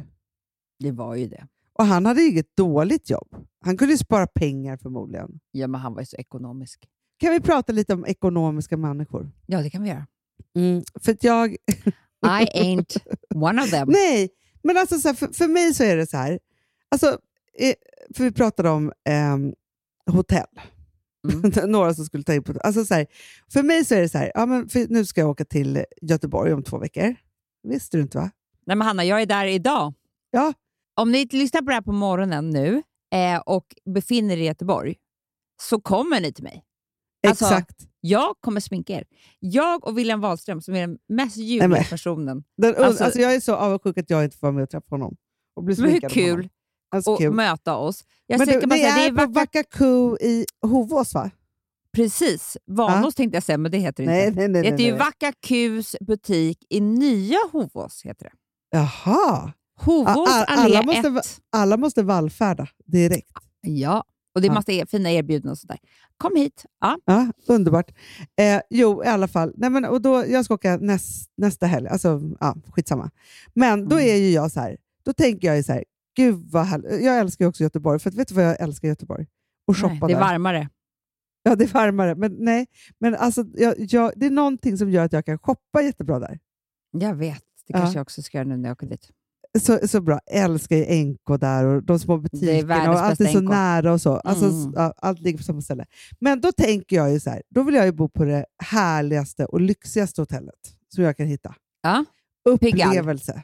[0.79, 1.47] Det var ju det.
[1.73, 3.35] Och han hade inget dåligt jobb.
[3.65, 5.39] Han kunde ju spara pengar förmodligen.
[5.51, 6.89] Ja, men han var ju så ekonomisk.
[7.19, 9.31] Kan vi prata lite om ekonomiska människor?
[9.45, 10.07] Ja, det kan vi göra.
[11.01, 11.51] För att jag...
[11.51, 12.97] I ain't
[13.35, 13.87] one of them.
[13.91, 14.29] Nej,
[14.65, 16.39] men alltså så här, för, för mig så är det så här.
[16.91, 17.07] Alltså,
[17.59, 17.73] eh,
[18.15, 19.53] för vi pratade om ehm,
[20.11, 20.47] hotell.
[21.33, 21.51] Mm.
[21.71, 23.07] Några som skulle ta in på alltså så här,
[23.53, 26.53] För mig så är det så här, ja, men nu ska jag åka till Göteborg
[26.53, 27.15] om två veckor.
[27.63, 28.31] visste du inte va?
[28.65, 29.93] Nej, men Hanna, jag är där idag.
[30.31, 30.53] Ja.
[30.95, 34.95] Om ni lyssnar på det här på morgonen nu eh, och befinner er i Göteborg,
[35.61, 36.63] så kommer ni till mig.
[37.27, 37.75] Alltså, Exakt.
[38.07, 39.03] Jag kommer sminka er.
[39.39, 42.43] Jag och William Wahlström, som är den mest ljuvliga personen.
[42.57, 44.87] Den, alltså- alltså, jag är så avundsjuk att jag inte får vara med och träffa
[44.89, 45.15] honom.
[45.55, 46.49] Och bli Men hur kul
[46.91, 48.03] Alltså, att möta oss.
[48.27, 49.31] Jag Men du, det säga, är, det är på.
[49.33, 49.63] Vacka
[50.21, 51.31] i Hovås va?
[51.93, 52.57] Precis.
[52.65, 54.39] Vanås tänkte jag säga, men det heter det Nej, inte.
[54.39, 54.53] nej, nej.
[54.53, 54.99] Det nej, heter ju nej.
[54.99, 58.01] Vacka Qs butik i nya Hovås.
[58.05, 58.31] Heter det.
[58.77, 59.51] Jaha.
[59.79, 61.13] Hovås all- allé alla måste 1.
[61.13, 63.31] va- Alla måste vallfärda direkt.
[63.61, 64.03] Ja,
[64.35, 65.79] och det är massa e- fina erbjudanden och sånt där.
[66.17, 66.65] Kom hit.
[66.81, 66.97] Ja.
[67.05, 67.91] Ja, underbart.
[68.39, 69.53] Eh, jo, i alla fall.
[69.57, 71.87] Nej, men, och då, jag ska åka näst, nästa helg.
[71.87, 73.11] Alltså, ja, skitsamma.
[73.53, 74.07] Men då Mm.
[74.09, 74.77] är ju jag så här.
[75.05, 75.83] Då tänker jag ju så här.
[76.17, 77.03] Gud vad härligt.
[77.03, 77.99] Jag älskar ju också Göteborg.
[77.99, 79.25] För att, vet du vad jag älskar Göteborg?
[79.67, 80.19] Och shoppa Nej, det är där.
[80.19, 80.69] varmare.
[81.43, 82.15] Ja, det är varmare.
[82.15, 82.67] Men nej,
[82.99, 86.39] men alltså, jag, jag, det är någonting som gör att jag kan shoppa jättebra där.
[86.91, 87.43] Jag vet.
[87.67, 87.77] Det Ja.
[87.79, 89.09] kanske jag också ska göra nu när jag åker dit.
[89.59, 90.19] Så, så bra.
[90.31, 93.49] Älskar ju NK där och de små butikerna och allt är så NK.
[93.49, 94.15] nära och så.
[94.17, 94.91] Alltså, Mm.
[94.97, 95.85] allt ligger på samma ställe.
[96.19, 99.45] Men då tänker jag ju så här, då vill jag ju bo på det härligaste
[99.45, 101.55] och lyxigaste hotellet som jag kan hitta.
[101.81, 102.05] Ja.
[102.49, 103.43] Upplevelse.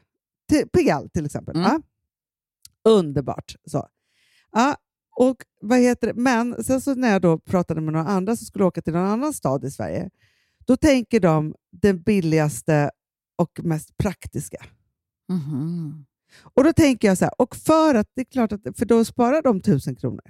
[0.49, 1.55] Till- Pigalle till exempel.
[1.55, 1.67] Mm.
[1.71, 1.81] Ja.
[2.91, 3.55] Underbart.
[3.65, 3.87] Så.
[4.51, 4.75] Ja,
[5.15, 6.13] och vad heter det?
[6.13, 9.07] Men sen så när jag då pratade med några andra som skulle åka till någon
[9.07, 10.09] annan stad i Sverige,
[10.65, 12.91] då tänker de den billigaste
[13.37, 14.65] och mest praktiska.
[15.33, 16.05] Mhm.
[16.41, 19.05] Och då tänker jag så här, och för att det är klart att, för då
[19.05, 20.23] sparar de tusen kronor.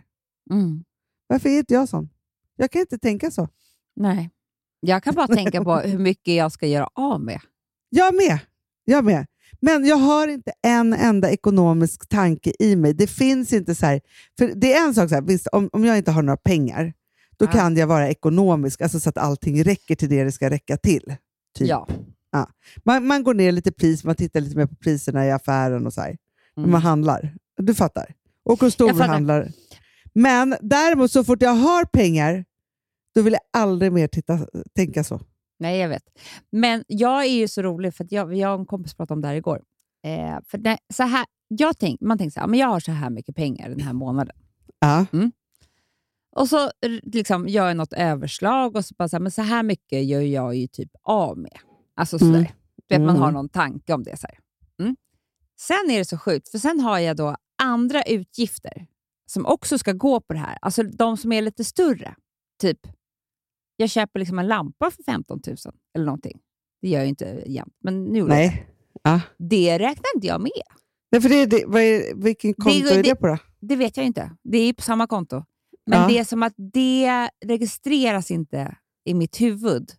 [0.52, 0.84] Mm.
[1.28, 2.10] Varför är inte jag sån?
[2.56, 3.48] Jag kan inte tänka så.
[3.96, 4.30] Nej.
[4.80, 7.40] Jag kan bara tänka på hur mycket jag ska göra av med.
[7.90, 8.40] Jag med.
[8.86, 9.26] Jag med.
[9.60, 12.94] Men jag har inte en enda ekonomisk tanke i mig.
[12.94, 14.02] Det finns inte så här,
[14.38, 16.94] för det är en sak, så här, visst, om, om jag inte har några pengar,
[17.38, 17.52] då Ja.
[17.52, 21.16] kan jag vara ekonomisk, alltså så att allting räcker till det det ska räcka till.
[21.58, 21.68] Typ.
[21.68, 21.88] Ja.
[22.84, 25.94] Man, man går ner lite pris, man tittar lite mer på priserna i affären och
[25.94, 26.18] så här,
[26.56, 27.36] när man handlar.
[27.58, 28.14] Du fattar?
[28.44, 29.52] Och och storhandlar.
[30.14, 32.46] Men däremot, så fort jag har pengar,
[33.16, 34.40] då vill jag aldrig mer titta,
[34.76, 35.22] tänka så.
[35.60, 36.04] Nej, jag vet.
[36.52, 39.22] Men jag är ju så rolig, för att jag, jag och en kompis pratade om
[39.22, 39.62] det här igår.
[40.04, 42.92] Eh, för när, så här, jag tänk, man tänker så här, men jag har så
[42.92, 44.36] här mycket pengar den här månaden.
[44.80, 45.06] Ja.
[46.36, 46.72] Och så
[47.04, 50.22] liksom, gör jag något överslag och så bara så här, men så här mycket gör
[50.22, 51.58] jag ju typ av med.
[51.96, 52.36] Alltså sådär.
[52.40, 52.52] Mm.
[52.88, 53.34] Du vet, man har Mm.
[53.34, 54.18] någon tanke om det.
[54.20, 54.28] Så.
[54.80, 54.96] Mm.
[55.60, 58.88] Sen är det så sjukt, för sen har jag då andra utgifter
[59.26, 60.58] som också ska gå på det här.
[60.62, 62.16] Alltså de som är lite större.
[62.62, 62.80] Typ,
[63.76, 65.56] jag köper liksom en lampa för 15 000
[65.96, 66.40] eller någonting.
[66.82, 68.56] Det gör jag ju inte jämt, men nu gjorde jag det.
[68.56, 68.68] Nej.
[69.04, 69.22] Ja.
[69.38, 70.52] Det räknar inte jag med.
[71.12, 73.38] Nej, för det, det, vad är, vilken konto är det, det- på då?
[73.60, 74.32] Det vet jag inte.
[74.44, 75.44] Det är på samma konto.
[75.86, 76.08] Men Ja.
[76.08, 78.76] det är som att det registreras inte
[79.06, 79.92] i mitt huvud.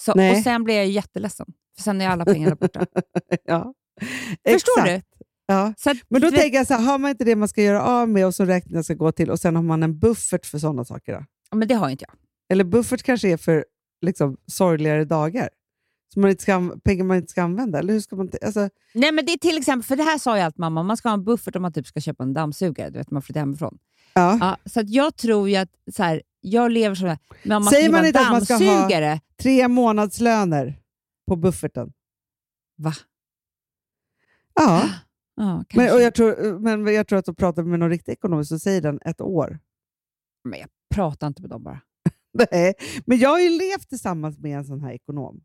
[0.00, 0.36] Så, Nej.
[0.36, 2.86] och Sen blir jag jätteledsen, för sen är alla pengarna borta.
[3.44, 3.74] ja.
[4.48, 4.86] Förstår Exakt.
[5.18, 5.24] du?
[5.46, 5.74] Ja.
[5.78, 7.62] Så att, Men då vet- tänker jag så här, har man inte det man ska
[7.62, 10.46] göra av med och som räkningen ska gå till och sen har man en buffert
[10.46, 11.12] för sådana saker?
[11.12, 11.24] Då?
[11.50, 12.14] Ja, men det har inte jag.
[12.52, 13.64] Eller buffert kanske är för
[14.06, 15.48] liksom, sorgligare dagar?
[16.14, 17.78] Så man inte ska, pengar man inte ska använda?
[17.78, 20.36] Eller hur ska man alltså, Nej, men det är till exempel, för det här sa
[20.36, 22.90] ju allt mamma, man ska ha en buffert om man typ ska köpa en dammsugare,
[22.90, 23.78] du vet, man flyttar hemifrån.
[24.14, 24.38] ja.
[24.40, 27.64] Ja, så att jag tror ju att så här, jag lever så här, men om
[27.64, 30.80] man Säger man en inte att man ska ha- Tre månadslöner
[31.28, 31.92] på bufferten.
[32.76, 32.92] va?
[34.54, 34.88] Ja,
[35.36, 38.44] Ja, men, och jag tror, men jag tror att de pratar med någon riktig ekonom
[38.44, 39.58] så säger den ett år.
[40.44, 41.80] men jag pratar inte med dem bara.
[42.52, 42.74] Nej,
[43.06, 45.40] men jag har ju levt tillsammans med en sån här ekonom.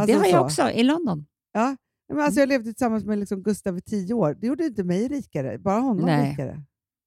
[0.00, 0.62] Alltså det har jag så.
[0.62, 1.26] också i London.
[1.52, 1.76] Ja,
[2.08, 4.34] men alltså jag levde tillsammans med liksom Gustav i tio år.
[4.40, 6.30] Det gjorde inte mig rikare, bara honom Nej.
[6.30, 6.62] rikare.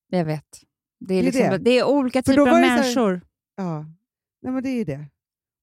[0.10, 0.62] Jag vet.
[1.00, 1.58] Det är, Det är liksom, det.
[1.58, 1.80] det.
[1.80, 3.22] är olika typer av så här- människor.
[3.58, 3.86] Ja,
[4.42, 5.06] Nej, men det är ju det.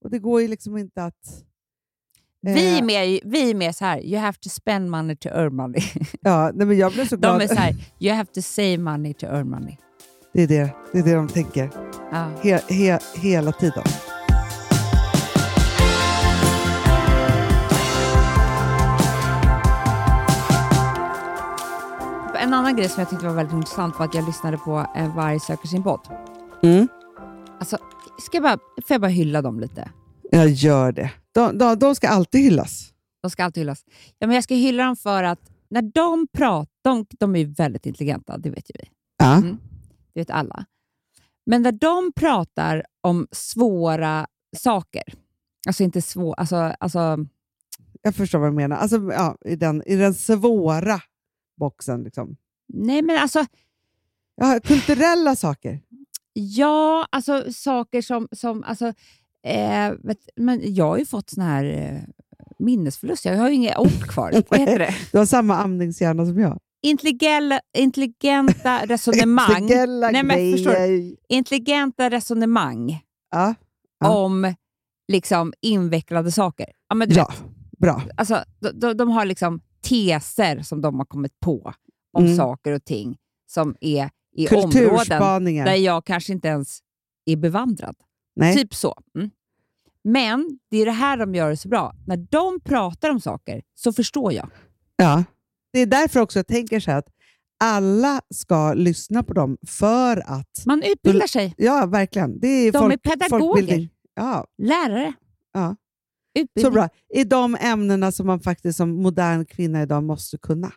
[0.05, 1.45] Och det går ju liksom inte att...
[2.43, 2.79] Vi Eh.
[2.79, 5.83] är mer, vi är mer så här, you have to spend money to earn money.
[6.21, 7.41] Ja, nej, men jag blev så glad.
[7.41, 9.77] De är så här, you have to save money to earn money.
[10.33, 11.71] Det är det, det är det de tänker
[12.13, 12.31] Ja.
[12.43, 13.83] he, he, hela tiden.
[22.65, 25.41] Annan grej som jag tyckte var väldigt intressant var att jag lyssnade på En varg
[25.41, 26.01] söker sin podd.
[26.63, 26.89] Mm.
[27.59, 27.79] Alltså,
[28.19, 29.91] ska jag bara, får jag bara hylla dem lite?
[30.31, 31.11] Jag gör det.
[31.33, 32.93] De, de, de ska alltid hyllas.
[33.23, 33.85] De ska alltid hyllas.
[34.19, 37.87] Ja, men jag ska hylla dem för att när de pratar, de, de är väldigt
[37.87, 38.89] intelligenta, det vet ju vi.
[39.19, 39.37] Ja.
[39.37, 39.59] Mm.
[40.15, 40.65] Det vet alla.
[41.47, 45.03] Men när de pratar om svåra saker,
[45.67, 47.19] alltså inte svåra, alltså, alltså
[48.03, 48.77] Jag förstår vad du menar.
[48.77, 51.01] Alltså, ja, i, den, I den svåra
[51.57, 52.03] boxen.
[52.03, 52.37] Liksom.
[52.69, 53.47] Nej men alltså,
[54.37, 55.81] Ja, kulturella saker.
[56.33, 58.29] Ja, alltså saker som...
[58.33, 58.87] som alltså,
[59.47, 62.01] eh, vet, men jag har ju fått sån här eh,
[62.59, 63.25] minnesförlust.
[63.25, 64.33] Jag har ju inga ord kvar.
[64.49, 64.95] Vad heter det?
[65.13, 66.59] Du har samma amningshjärna som jag.
[66.83, 69.63] Intelligella, intelligenta resonemang.
[69.63, 70.77] Intelligella Nej, men förstår
[71.29, 73.55] intelligenta resonemang Ja,
[74.01, 74.17] Ja.
[74.17, 74.55] om
[75.09, 76.67] liksom invecklade saker.
[76.89, 78.03] Ja, men du ja, vet, bra.
[78.17, 81.75] alltså, de, de, de har liksom teser som de har kommit på
[82.15, 82.37] om Mm.
[82.37, 86.79] saker och ting som är i områden där jag kanske inte ens
[87.27, 87.97] är bevandrad.
[88.37, 88.57] Nej.
[88.57, 88.95] Typ så.
[89.19, 89.31] Mm.
[90.05, 91.95] Men det är det här de gör det så bra.
[92.07, 94.51] När de pratar om saker så förstår jag.
[94.97, 95.25] Ja.
[95.73, 97.09] Det är därför också jag tänker så här att
[97.65, 100.63] alla ska lyssna på dem för att...
[100.67, 101.55] Man utbildar sig.
[101.57, 102.41] Ja, verkligen.
[102.41, 103.89] Det är De folk, är pedagoger.
[104.15, 105.13] Ja, Lärare.
[105.53, 105.77] Ja.
[106.39, 106.65] Utbildning.
[106.65, 106.89] så bra.
[107.15, 110.73] I de ämnena som man faktiskt som modern kvinna idag måste kunna.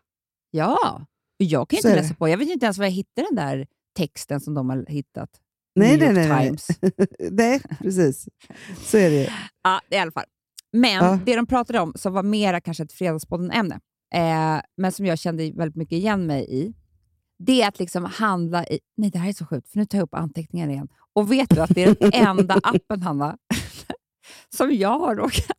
[0.52, 1.06] Ja.
[1.38, 2.30] Jag kan inte läsa på.
[2.30, 5.30] Jag vet inte ens var jag hittade den där texten som de har hittat.
[5.76, 6.43] Nej, New York nej, nej.
[6.45, 6.67] Times.
[7.32, 8.28] Nej, precis.
[8.84, 9.28] Så är det ju.
[9.63, 10.26] Ja, i alla fall.
[10.71, 11.19] Men Ja.
[11.26, 13.80] det de pratade om, som var mera kanske ett Fredagspodden-ämne,
[14.13, 16.73] eh, men som jag kände väldigt mycket igen mig i,
[17.39, 18.80] det är att liksom handla i...
[18.97, 20.88] Nej, det här är så sjukt, för nu tar jag upp anteckningar igen.
[21.13, 23.38] Och vet du att det är den enda appen, Hanna,
[24.56, 25.58] som jag har råkat...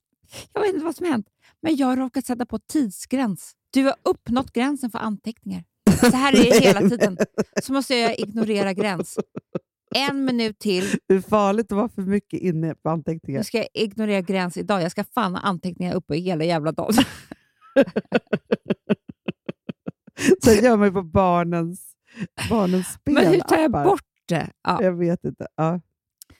[0.52, 1.26] Jag vet inte vad som hänt,
[1.62, 3.52] men jag har råkat sätta på tidsgräns.
[3.70, 5.64] Du har uppnått gränsen för anteckningar.
[5.92, 7.18] Så här är det hela tiden.
[7.62, 9.18] Så måste jag ignorera gräns.
[9.94, 13.42] En minut till, Det är farligt att vara för mycket inne på nu anteckningar.
[13.42, 14.82] ska jag ignorera gräns idag.
[14.82, 16.94] Jag ska fan ha anteckningar uppe hela jävla dagen.
[20.44, 21.92] Sen gör man ju på barnens,
[22.50, 23.14] barnens spel.
[23.14, 24.50] Men hur tar jag bort det?
[24.62, 24.82] Ja.
[24.82, 25.46] Jag vet inte.
[25.56, 25.80] Ja.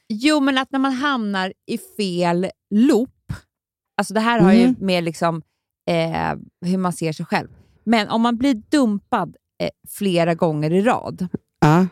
[0.09, 3.11] Jo, men att när man hamnar i fel loop.
[3.97, 4.77] Alltså det här har ju Mm.
[4.79, 5.43] med liksom,
[5.91, 6.35] eh,
[6.67, 7.49] hur man ser sig själv.
[7.89, 11.29] Men om man blir dumpad eh, flera gånger i rad
[11.61, 11.87] Ja.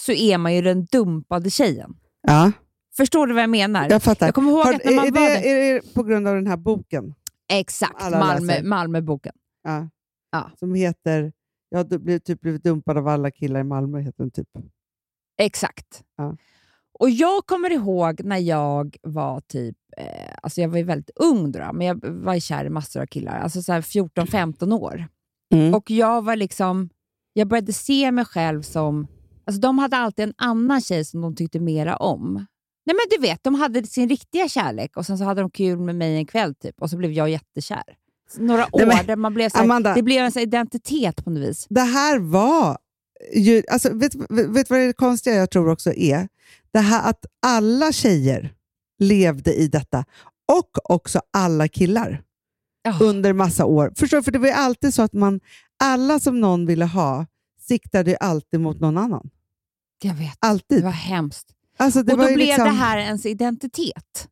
[0.00, 1.96] så är man ju den dumpade tjejen.
[2.22, 2.52] ja,
[2.96, 3.90] Förstår du vad jag menar?
[3.90, 4.26] jag fattar.
[4.26, 5.46] Jag kommer ihåg Har, att när man är, var det, där...
[5.46, 7.14] är det på grund av den här boken?
[7.52, 8.62] Exakt, Malmö?
[8.62, 9.32] Malmöboken.
[9.62, 9.88] Ja.
[10.32, 10.50] Ja.
[10.58, 11.32] Som heter
[11.68, 14.48] Jag har blivit, typ blivit dumpad av alla killar i Malmö, heter den typ.
[15.38, 16.02] Exakt.
[16.16, 16.36] Ja.
[16.98, 21.52] Och Jag kommer ihåg när jag var typ, eh, alltså jag var ju väldigt ung
[21.52, 25.06] då, men jag var kär i massor av killar, alltså så här 14-15 år.
[25.54, 25.74] Mm.
[25.74, 26.88] Och jag var liksom,
[27.32, 29.06] jag började se mig själv som,
[29.46, 32.46] alltså de hade alltid en annan tjej som de tyckte mera om.
[32.86, 35.78] Nej men du vet, de hade sin riktiga kärlek och sen så hade de kul
[35.78, 37.82] med mig en kväll typ och så blev jag jättekär.
[38.30, 39.94] Så Några år Nej, men, man blev så här, Amanda.
[39.94, 41.66] det blev en så identitet på något vis.
[41.68, 42.78] Det här var
[43.34, 43.62] ju...
[43.70, 46.28] Alltså, vet du vet vad det konstiga jag tror också är?
[46.72, 48.52] Det här att alla tjejer
[48.98, 50.04] levde i detta
[50.52, 52.22] och också alla killar
[52.86, 52.98] Ja.
[53.06, 53.92] under massa år.
[53.96, 54.22] Förstår du?
[54.22, 55.40] För det var ju alltid så att man,
[55.84, 57.26] alla som någon ville ha
[57.60, 59.30] siktade alltid mot någon annan.
[60.02, 60.78] Jag vet, Alltid.
[60.78, 61.46] det var hemskt.
[61.78, 64.28] Alltså, det och då blev liksom, det här ens identitet.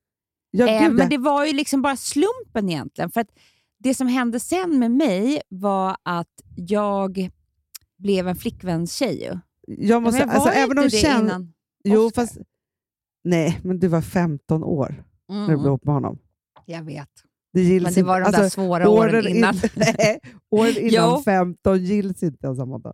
[0.51, 3.11] Ja, Eh, men det var ju liksom bara slumpen egentligen.
[3.11, 3.29] För att
[3.79, 7.31] det som hände sen med mig var att jag
[7.99, 9.39] blev en flickvänstjej.
[9.67, 11.53] jag måste, Ja, men alltså, även om det innan
[11.85, 12.39] Jo, fast...
[13.25, 16.19] Nej, men du var 15 år när du blev Mm, ihop med honom.
[16.67, 17.11] jag vet.
[17.55, 18.39] Det gills Men det var de inte.
[18.39, 19.55] där Alltså, svåra åren in- innan.
[19.75, 21.23] Nej, åren innan Jo.
[21.25, 22.93] 15 gills inte ens, Amanda.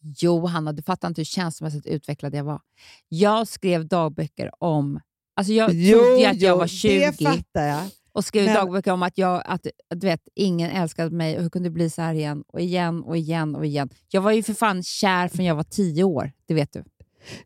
[0.00, 2.60] Jo, Hanna, du fattar inte hur känslomässigt utvecklad jag var.
[3.08, 5.00] Jag skrev dagböcker om...
[5.36, 7.82] Alltså jag trodde ju att jag var 20 det fattar jag.
[8.12, 11.50] och skrev Men- dagböcker om att, jag, att du vet, ingen älskade mig och hur
[11.50, 13.88] kunde det bli så här igen och igen och igen och igen.
[14.08, 16.84] Jag var ju för fan kär från jag var 10 år, det vet du.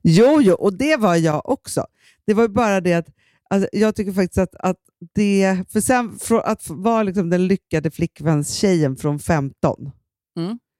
[0.02, 1.86] Jo, jo, och det var jag också.
[2.26, 3.08] Det var ju bara det att
[3.52, 4.76] alltså, jag tycker faktiskt att, att
[5.14, 5.64] det...
[5.72, 9.90] För sen från att vara liksom den lyckade flickvänstjejen från 15,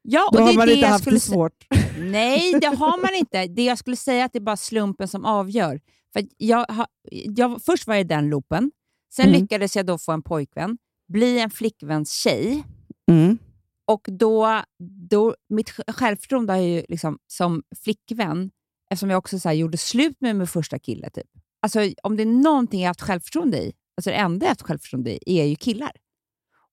[0.03, 1.67] Ja, då och det har man det inte haft det svårt.
[1.99, 3.47] Nej, det har man inte.
[3.47, 5.81] Det jag skulle säga är att det är bara slumpen som avgör.
[6.13, 6.67] För jag,
[7.11, 8.71] jag, först var jag i den loopen,
[9.15, 9.41] sen Mm.
[9.41, 10.79] lyckades jag då få en pojkvän,
[11.13, 12.65] bli en flickväns tjej
[13.11, 13.39] Mm.
[13.87, 14.63] och då,
[15.09, 18.51] då mitt sj- självförtroende har ju liksom, som flickvän,
[18.91, 21.27] eftersom jag också så gjorde slut med min första kille, typ
[21.63, 24.55] alltså, om det är någonting jag har haft självförtroende i, alltså det enda jag har
[24.55, 25.93] haft självförtroende i, är ju killar.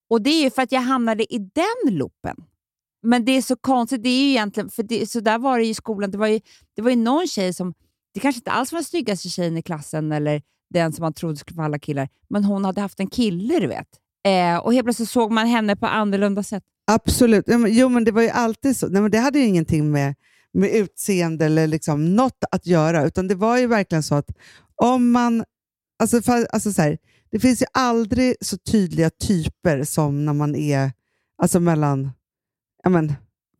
[0.10, 2.36] Och det är ju för att jag hamnade i den loopen.
[3.02, 5.64] Men det är så konstigt, det är ju egentligen, för det, så där var det
[5.64, 6.12] ju i skolan.
[6.12, 6.40] Det var ju,
[6.76, 7.74] det var ju någon tjej som,
[8.14, 11.38] det kanske inte alls var den snyggaste tjejen i klassen eller den som man trodde
[11.38, 13.88] skulle vara alla killar, men hon hade haft en kille, du vet.
[14.26, 16.64] Eh, och helt plötsligt såg man henne på annorlunda sätt.
[16.92, 17.46] Absolut.
[17.68, 18.88] Jo, men det var ju alltid så.
[18.88, 20.16] Nej, men det hade ju ingenting med,
[20.54, 24.30] med utseende eller liksom något att göra, utan det var ju verkligen så att
[24.84, 25.44] om man...
[26.00, 26.98] Alltså, för, alltså så här,
[27.32, 30.92] det finns ju aldrig så tydliga typer som när man är
[31.42, 32.12] alltså mellan
[32.84, 33.14] ja, men,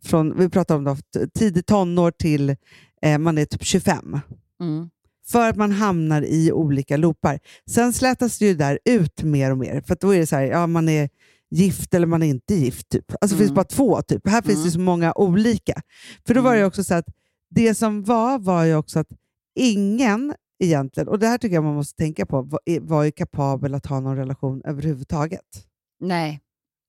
[0.04, 2.56] från vi pratar om då, t- tidig tonår till
[3.02, 4.20] eh, man är typ 25.
[4.62, 4.90] Mm.
[5.28, 7.40] För att man hamnar i olika loopar.
[7.70, 9.82] Sen slätas det ju där ut mer och mer.
[9.82, 11.10] För då är det så här, ja, man är
[11.52, 12.90] gift eller man är inte gift.
[12.90, 13.06] Typ.
[13.22, 13.56] Alltså det finns Mm.
[13.56, 14.02] bara två.
[14.02, 14.28] Typ.
[14.28, 15.82] Här finns det så många olika.
[16.28, 16.68] För då var det Mm.
[16.68, 17.06] också så att
[17.50, 19.08] det som var var ju också att
[19.56, 22.42] ingen egentligen, och det här tycker jag man måste tänka på,
[22.82, 25.66] var, är- kapabel att ha någon relation överhuvudtaget.
[26.00, 26.42] Nej.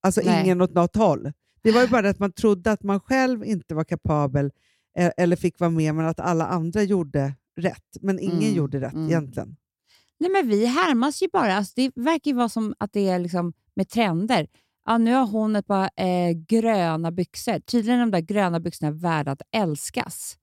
[0.03, 0.45] Alltså Nej.
[0.45, 1.33] ingen åt något håll.
[1.63, 4.53] Det var ju bara det att man trodde att man själv inte var kapabel
[4.99, 7.97] eh, eller fick vara med, men att alla andra gjorde rätt.
[8.01, 9.07] Men ingen Mm, gjorde rätt mm.
[9.07, 9.57] egentligen.
[10.21, 11.55] Nej, men vi härmas ju bara.
[11.55, 14.47] Alltså, det verkar ju vara som att det är liksom med trender.
[14.87, 17.59] Ja, nu har hon ett par eh, gröna byxor.
[17.61, 20.37] Tydligen är de där gröna byxorna värda att älskas.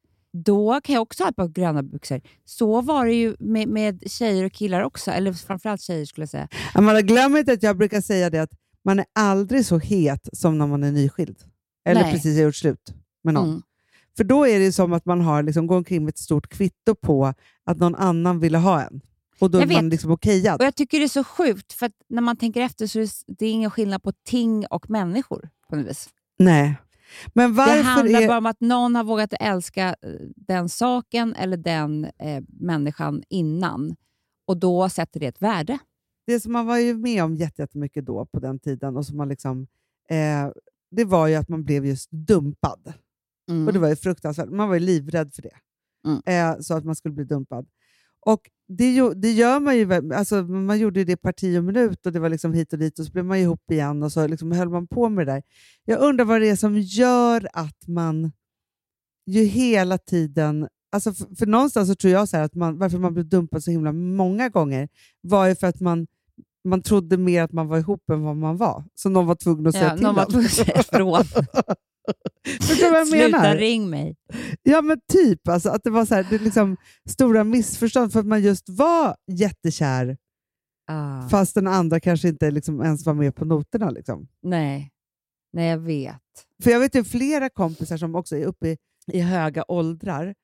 [0.44, 2.22] Då kan jag också ha ett par gröna byxor.
[2.46, 5.12] Så var det ju med, med tjejer och killar också.
[5.12, 6.48] Eller framförallt tjejer skulle jag säga.
[6.74, 8.52] Amanda, glöm inte att jag brukar säga det att
[8.84, 11.38] man är aldrig så het som när man är nyskild.
[11.86, 12.14] Eller Nej.
[12.14, 13.50] precis har gjort slut med någon.
[13.50, 13.62] Mm.
[14.18, 16.96] För då är det som att man har liksom, går omkring med ett stort kvitto
[16.96, 17.34] på
[17.66, 19.02] att någon annan ville ha en.
[19.40, 19.92] Och då Jag är man vet.
[19.92, 20.60] liksom okejad.
[20.62, 23.04] Och Jag tycker det är så sjukt, för att när man tänker efter så är
[23.04, 25.50] det- det är ingen skillnad på ting och människor.
[25.70, 26.10] på något vis.
[26.40, 26.76] Nej.
[27.34, 28.28] Men Det varför handlar är...
[28.28, 33.95] bara om att någon har vågat älska eh, den saken eller den eh, människan innan.
[34.47, 35.78] Och då sätter det ett värde.
[36.28, 39.18] det som man var ju med om jätte- jättemycket då på den tiden, och som
[39.18, 39.68] man liksom,
[40.10, 40.51] eh,
[40.91, 42.93] det var ju att man blev just dumpad.
[43.68, 44.49] Och det var ju fruktansvärt.
[44.49, 45.55] Man var ju livrädd för det.
[46.08, 46.22] Mm.
[46.55, 47.68] Eh, så att man skulle bli dumpad.
[48.28, 52.20] Och det, det gör man ju, alltså, man gjorde det parti och minut och det
[52.20, 54.70] var liksom hit och dit och så blev man ihop igen och så liksom höll
[54.70, 55.44] man på med det där.
[55.86, 58.32] Jag undrar vad det är som gör att man
[59.26, 60.68] ju hela tiden...
[60.92, 63.64] Alltså för, för någonstans så tror jag så här att man, varför man blev dumpad
[63.64, 64.90] så himla många gånger
[65.22, 66.08] var ju för att man,
[66.64, 68.84] man trodde mer att man var ihop än vad man var.
[68.96, 70.30] Så någon var tvungen att säga Ja, till någon var en.
[70.32, 71.24] tvungen att säga ifrån.
[72.62, 73.55] Förstår du vad jag Sluta menar?
[73.55, 74.16] ring mig.
[74.64, 75.47] Ja, men typ.
[75.47, 76.78] Alltså, att det var så här, det liksom
[77.10, 80.18] stora missförstånd för att man just var jättekär
[80.89, 83.89] Ah, fast den andra kanske inte liksom ens var med på noterna.
[83.89, 84.28] Liksom.
[84.43, 84.91] nej.
[85.53, 86.22] nej, jag vet.
[86.64, 88.78] För jag vet ju flera kompisar som också är uppe i,
[89.12, 90.36] i höga åldrar,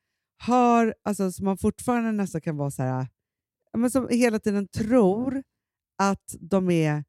[0.43, 3.07] har, alltså, som man fortfarande nästan kan vara så här,
[3.77, 5.43] men som hela tiden tror
[5.97, 7.03] att de är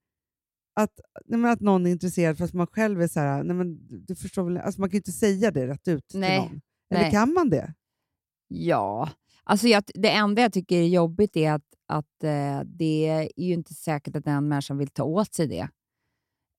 [0.74, 3.78] att, nej, men att någon är intresserad fast man själv är så här, nej, men
[4.06, 6.60] du förstår väl, alltså, man kan ju inte säga det rätt ut Nej, till någon.
[6.90, 7.10] Eller nej.
[7.10, 7.74] kan man det?
[8.48, 9.08] Ja,
[9.44, 13.52] alltså jag, det enda jag tycker är jobbigt är att, att eh, det är ju
[13.52, 15.68] inte säkert att den människan vill ta åt sig det.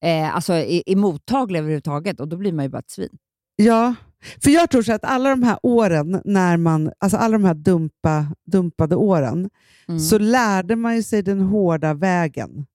[0.04, 3.18] Eh, alltså är, är mottaglig överhuvudtaget och då blir man ju bara ett svin.
[3.56, 3.96] Ja,
[4.44, 7.54] för jag tror så att alla de här åren, när man, alltså alla de här
[7.54, 9.50] dumpa, dumpade åren,
[9.88, 10.00] Mm.
[10.00, 12.66] så lärde man sig den hårda vägen.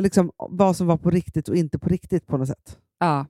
[0.00, 2.78] Liksom vad som var på riktigt och inte på riktigt på något sätt.
[2.98, 3.26] Ja,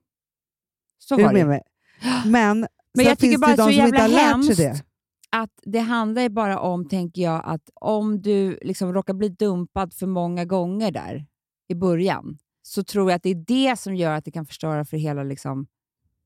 [0.98, 1.46] så var med det.
[1.46, 1.62] mig?
[2.26, 4.84] Men, Men jag tycker bara det så de inte jävla hemskt det.
[5.30, 9.94] att det handlar ju bara om, tänker jag, att om du liksom råkar bli dumpad
[9.94, 11.26] för många gånger där
[11.68, 14.84] i början, så tror jag att det är det som gör att det kan förstöra
[14.84, 15.66] för hela liksom,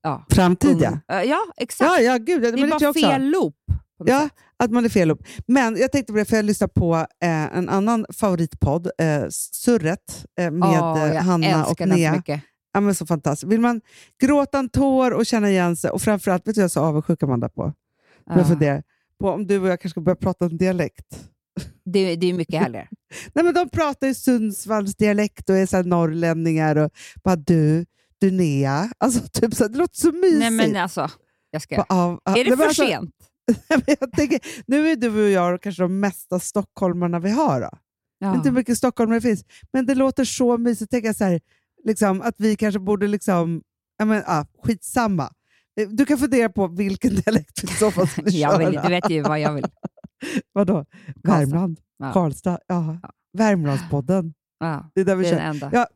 [0.07, 1.23] ja, Framtid, ja.
[1.25, 1.91] Ja, exakt.
[1.91, 3.01] Ja, ja, gud, det men är jag bara också.
[3.01, 3.55] fel loop.
[4.05, 4.33] Ja, sätt.
[4.57, 5.23] att man är fel upp.
[5.47, 10.27] Men jag tänkte på det, för jag lyssnade på eh, en annan favoritpodd, eh, Surret,
[10.41, 12.13] eh, med jag Hanna och Nea.
[12.13, 12.41] mycket.
[12.73, 13.53] Ja, men så fantastiskt.
[13.53, 13.81] Vill man
[14.23, 17.23] gråta en tår och känna igen sig, och framförallt, vet du jag är så avundsjuk
[17.23, 17.73] Amanda på?
[18.27, 18.45] Jag Ja.
[18.45, 18.83] funderar
[19.21, 21.29] på om du och jag kanske ska börja prata en dialekt.
[21.85, 22.89] Det, det är mycket härligare.
[23.35, 26.91] Nej, men de pratar ju Sundsvalls dialekt och är så norrlänningar och
[27.25, 27.87] bara du,
[28.21, 28.91] du Nea.
[28.99, 30.39] Alltså, typ så det låter så mysigt.
[30.39, 31.11] Nej men alltså,
[31.51, 31.77] jag ska...
[31.77, 33.11] Bara, av- Är det för alltså, sent?
[34.17, 37.61] tänker, nu är du och jag kanske de mesta stockholmarna vi har.
[37.61, 37.71] Då.
[38.19, 38.35] Ja.
[38.35, 40.91] Inte hur mycket stockholmare det finns, men det låter så mysigt.
[40.91, 41.41] Tänka så här,
[41.85, 43.07] liksom, att vi kanske borde...
[43.07, 43.63] Liksom,
[44.05, 45.31] men, ah, skitsamma.
[45.81, 48.83] Eh, Du kan fundera på vilken dialekt vi i så fall skulle jag vill, köra.
[48.83, 49.67] du vet ju vad jag vill.
[50.53, 50.85] Vadå?
[51.25, 51.81] Värmland?
[51.99, 52.13] Ja.
[52.13, 52.59] Karlstad?
[52.67, 52.99] Ja.
[53.03, 53.11] Ja.
[53.39, 54.35] Värmlandspodden.
[54.59, 55.39] Ja, Det är där vi det är kör.
[55.39, 55.71] den enda.
[55.73, 55.87] Ja,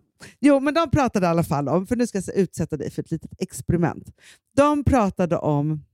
[0.41, 3.03] Jo, men de pratade i alla fall om, för nu ska jag utsätta dig för
[3.03, 4.09] ett litet experiment.
[4.57, 5.85] De pratade om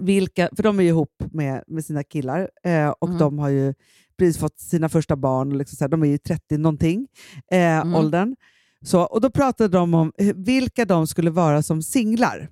[0.00, 3.18] vilka, för de är ju ihop med, med sina killar eh, och Mm.
[3.18, 3.74] de har ju
[4.18, 7.06] precis fått sina första barn, och liksom så här, de är ju 30 någonting,
[7.50, 7.94] eh, Mm.
[7.94, 8.36] åldern.
[8.84, 12.48] Så, och då pratade de om vilka de skulle vara som singlar.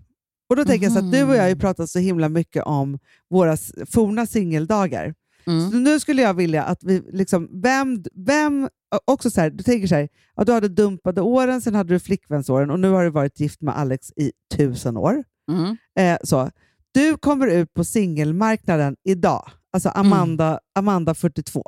[0.49, 1.61] Och då tänker jag så att du och jag har ju Mhm.
[1.61, 2.99] pratat så himla mycket om
[3.31, 3.57] våra
[3.91, 5.15] forna singeldagar.
[5.47, 5.71] Mm.
[5.71, 8.69] Så nu skulle jag vilja att vi, liksom, vem, vem,
[9.05, 12.01] också så här, du tänker så här, ja, du hade dumpade åren, sen hade du
[12.01, 15.25] flickvänsåren och nu har du varit gift med Alex i tusen år.
[15.51, 15.77] Mm.
[15.99, 16.51] Eh, så.
[16.93, 21.63] Du kommer ut på singelmarknaden idag, alltså Amanda, Amanda 42.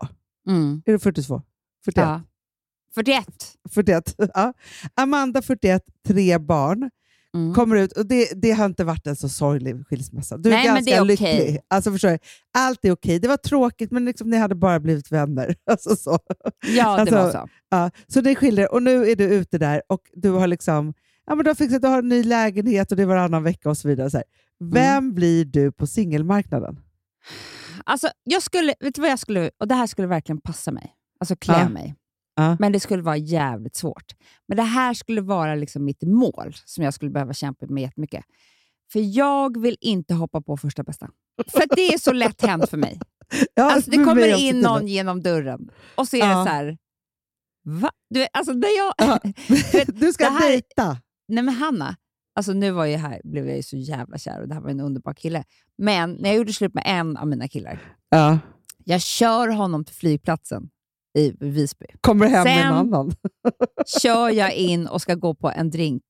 [0.49, 0.83] Mm.
[0.87, 1.43] Är du 42?
[1.85, 2.05] 41?
[2.05, 2.20] Ja.
[2.95, 3.27] 41.
[3.70, 4.14] 41.
[4.35, 4.53] Ja.
[4.95, 6.91] Amanda 41, tre barn,
[7.37, 7.55] Mm.
[7.55, 10.37] kommer ut och det, det har inte varit en så sorglig skilsmässa.
[10.37, 11.39] Du är Nej, ganska det är okej.
[11.39, 11.61] lycklig.
[11.70, 12.18] Alltså, förstår du?
[12.59, 13.18] Allt är okej.
[13.18, 15.55] Det var tråkigt, men liksom, ni hade bara blivit vänner.
[15.70, 16.18] Alltså, så.
[16.66, 17.49] Ja, det Alltså, var så.
[17.70, 20.95] Ja, så ni skiljer er och nu är du ute där och du har liksom
[21.26, 23.70] ja, men du har fixat, du har en ny lägenhet och det är varannan vecka
[23.70, 24.11] och så vidare.
[24.11, 24.24] Så här.
[24.72, 25.14] Vem Mm.
[25.14, 26.80] blir du på singelmarknaden?
[27.84, 30.93] Alltså, jag skulle, vet du vad jag skulle, och det här skulle verkligen passa mig.
[31.20, 31.68] Alltså klä Ja.
[31.68, 31.95] mig.
[32.37, 32.57] Ja.
[32.61, 34.14] Men det skulle vara jävligt svårt.
[34.49, 38.24] Men det här skulle vara liksom mitt mål som jag skulle behöva kämpa med jättemycket.
[38.93, 41.09] För jag vill inte hoppa på första bästa.
[41.53, 43.01] För det är så lätt hänt för mig.
[43.55, 46.26] Ja, Alltså, det kommer in till någon genom dörren och så är Ja.
[46.28, 46.78] det så här...
[47.64, 47.91] Va?
[48.11, 48.95] Du alltså när jag...
[48.99, 49.18] Ja.
[49.72, 50.99] vet, Du ska det här- dejta.
[51.28, 51.97] Nej men Hanna,
[52.34, 54.70] alltså nu var jag här, blev jag ju så jävla kär och det här var
[54.70, 55.45] en underbar kille.
[55.78, 57.78] Men när jag gjorde slut med en av mina killar,
[58.09, 58.39] Ja.
[58.84, 60.70] jag kör honom till flygplatsen
[61.17, 61.87] i Visby.
[62.01, 63.12] Kommer hem med en Sen- annan.
[64.03, 66.03] Kör jag in och ska gå på en drink.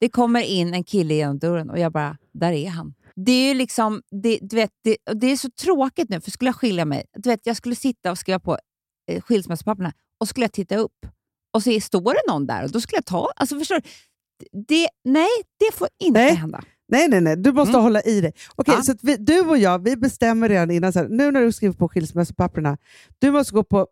[0.00, 2.94] Det kommer in en kille genom dörren och jag bara, där är han.
[3.16, 6.56] Det är liksom, det, du vet, det, det är så tråkigt nu, för skulle jag
[6.56, 8.58] skilja mig, du vet, jag skulle sitta och skriva på
[9.10, 11.06] eh, skilsmässopapperna och skulle jag titta upp
[11.54, 13.82] och så står det någon där och då skulle jag ta, alltså förstår du?
[14.68, 15.28] Det, nej,
[15.58, 16.34] det får inte Nej.
[16.34, 16.62] hända.
[16.88, 17.36] Nej, nej, nej.
[17.36, 17.82] Du måste Mm.
[17.82, 18.32] hålla i dig.
[18.56, 18.82] Okej, Ja.
[18.82, 21.52] så att vi, du och jag vi bestämmer redan innan, så här, nu när du
[21.52, 22.78] skriver på skilsmässopapperna,
[23.18, 23.86] du måste gå på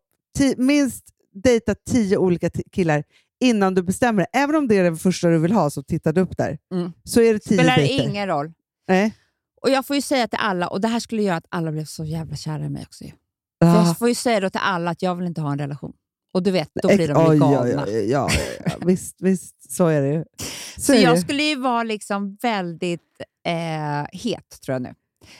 [0.57, 1.05] minst
[1.45, 3.05] dejta tio olika killar
[3.41, 4.39] innan du bestämmer det.
[4.39, 6.59] Även om det är den första du vill ha, så tittar du upp där.
[6.75, 6.93] Mm.
[7.05, 8.05] Så är det tio spelar dejter.
[8.09, 8.53] ingen roll.
[8.89, 9.15] Nej.
[9.63, 11.85] Och jag får ju säga till alla, och det här skulle göra att alla blev
[11.85, 13.05] så jävla kära i mig också.
[13.59, 13.87] Ja.
[13.87, 15.93] Jag får ju säga då till alla att jag vill inte ha en relation.
[16.33, 17.85] Och du vet, då Ex- blir de ju oj, galna.
[17.87, 18.73] oj, oj, ja, ja, ja.
[18.87, 20.25] visst, visst, så är det ju.
[20.77, 21.21] Så, Så är jag det.
[21.21, 23.01] skulle ju vara liksom väldigt
[23.47, 24.95] eh, het, tror jag nu.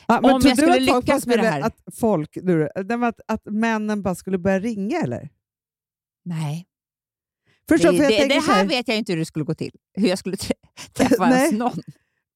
[0.07, 1.61] Ja, men om jag du skulle att folk bara lyckas med det här.
[1.61, 2.37] Att, folk,
[2.83, 5.29] men att, att männen bara skulle börja ringa eller?
[6.25, 6.67] Nej.
[7.69, 9.75] Förstår, det, för det, det här här- vet jag inte hur det skulle gå till.
[9.93, 10.53] Hur jag skulle trä-
[10.93, 11.81] träffa ens någon.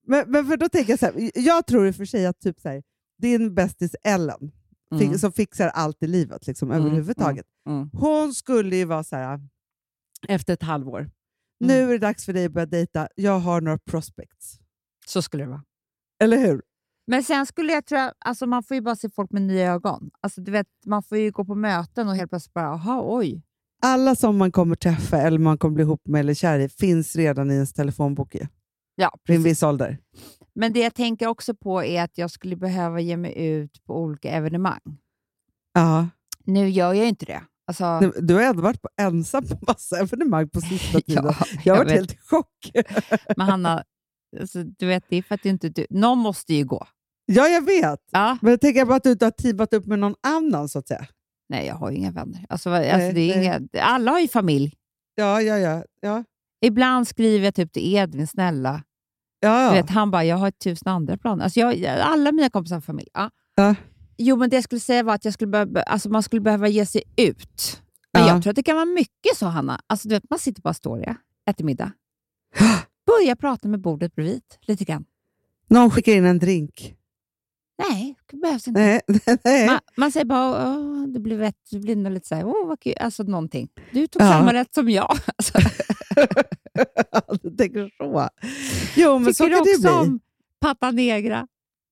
[0.08, 2.40] Men, men för då tänker jag så här, jag tror i och för sig att
[2.40, 2.84] typ så här,
[3.22, 4.52] din bästis Ellen,
[4.92, 5.18] Mm.
[5.18, 7.90] som fixar allt i livet liksom, Mm, överhuvudtaget, Mm.
[7.94, 9.40] hon skulle ju vara så här,
[10.28, 11.12] efter ett halvår, Mm.
[11.60, 14.60] nu är det dags för dig att börja dejta, jag har några prospects.
[15.06, 15.64] Så skulle det vara.
[16.24, 16.62] Eller hur?
[17.08, 20.10] Men sen skulle jag tro, alltså man får ju bara se folk med nya ögon.
[20.22, 23.42] Alltså du vet, man får ju gå på möten och helt plötsligt bara, aha, oj.
[23.82, 27.16] Alla som man kommer träffa eller man kommer bli ihop med eller kär i finns
[27.16, 28.48] redan i ens telefonbok ju,
[28.96, 29.98] Ja, vid en viss ålder.
[30.56, 34.00] Men det jag tänker också på är att jag skulle behöva ge mig ut på
[34.02, 34.98] olika evenemang.
[35.74, 36.08] Ja.
[36.44, 37.42] Nu gör jag ju inte det.
[37.68, 41.26] Alltså, Du- Du har ändå varit på, ensam på massa evenemang på sista tiden.
[41.26, 41.98] ja, jag har varit vet.
[41.98, 42.72] helt i chock.
[43.38, 43.84] Men Hanna,
[44.40, 45.70] alltså, du vet, det är för att du inte...
[45.70, 46.88] Du, någon måste ju gå.
[47.26, 48.00] Ja, jag vet.
[48.12, 48.38] Ja.
[48.42, 50.88] Men jag tänker bara att du inte har teamat upp med någon annan, så att
[50.88, 51.08] säga.
[51.50, 52.46] Nej, jag har ju inga vänner.
[52.50, 53.46] Alltså, alltså, Nej, det är nej.
[53.46, 54.74] inga, alla har ju familj.
[55.16, 55.84] Ja, ja, ja.
[56.02, 56.24] ja.
[56.62, 58.84] Ibland skriver jag typ till Edvin, snälla.
[59.40, 59.70] ja, ja.
[59.70, 61.44] Du vet, han bara, jag har tusen andra planer.
[61.44, 63.10] Alltså, jag, alla mina kompisar har familj.
[63.14, 63.30] Ja.
[63.56, 63.76] Ja.
[64.18, 66.68] Jo, men det jag skulle säga var att jag skulle behöva, alltså, man skulle behöva
[66.68, 67.82] ge sig ut.
[68.14, 68.30] Men Ja.
[68.30, 69.82] jag tror att det kan vara mycket så, Hanna.
[69.88, 71.16] Alltså, du vet, man sitter på Astoria,
[71.50, 71.92] äter middag.
[73.06, 75.06] Börja prata med bordet bredvid lite grann.
[75.68, 76.96] Någon skickar in en drink.
[77.78, 78.80] Nej, det behövs inte.
[79.08, 79.68] Nej, nej.
[79.68, 82.80] Man, man säger bara, Åh, det blir vett, det blir lite så här, åh vad
[82.80, 83.70] kul, alltså någonting.
[83.92, 84.28] Du tog Ja.
[84.32, 85.18] samma rätt som jag.
[85.38, 85.58] Alltså,
[87.50, 88.30] du tänker så.
[88.96, 90.10] Jo, men så tycker kan det ju också bli.
[90.12, 90.20] om
[90.62, 91.48] Pata Negra.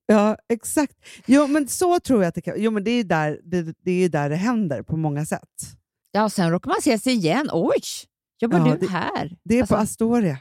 [0.06, 0.94] Ja, exakt.
[1.26, 3.92] Jo, men så tror jag att det kan Jo, men det är där det, det,
[3.92, 5.50] är där det händer på många sätt.
[6.12, 7.50] Ja, och sen råkar man se sig igen.
[7.52, 7.82] Oj,
[8.42, 9.38] jobbar Ja, du det- här?
[9.44, 10.38] Det är Alltså, på Astoria.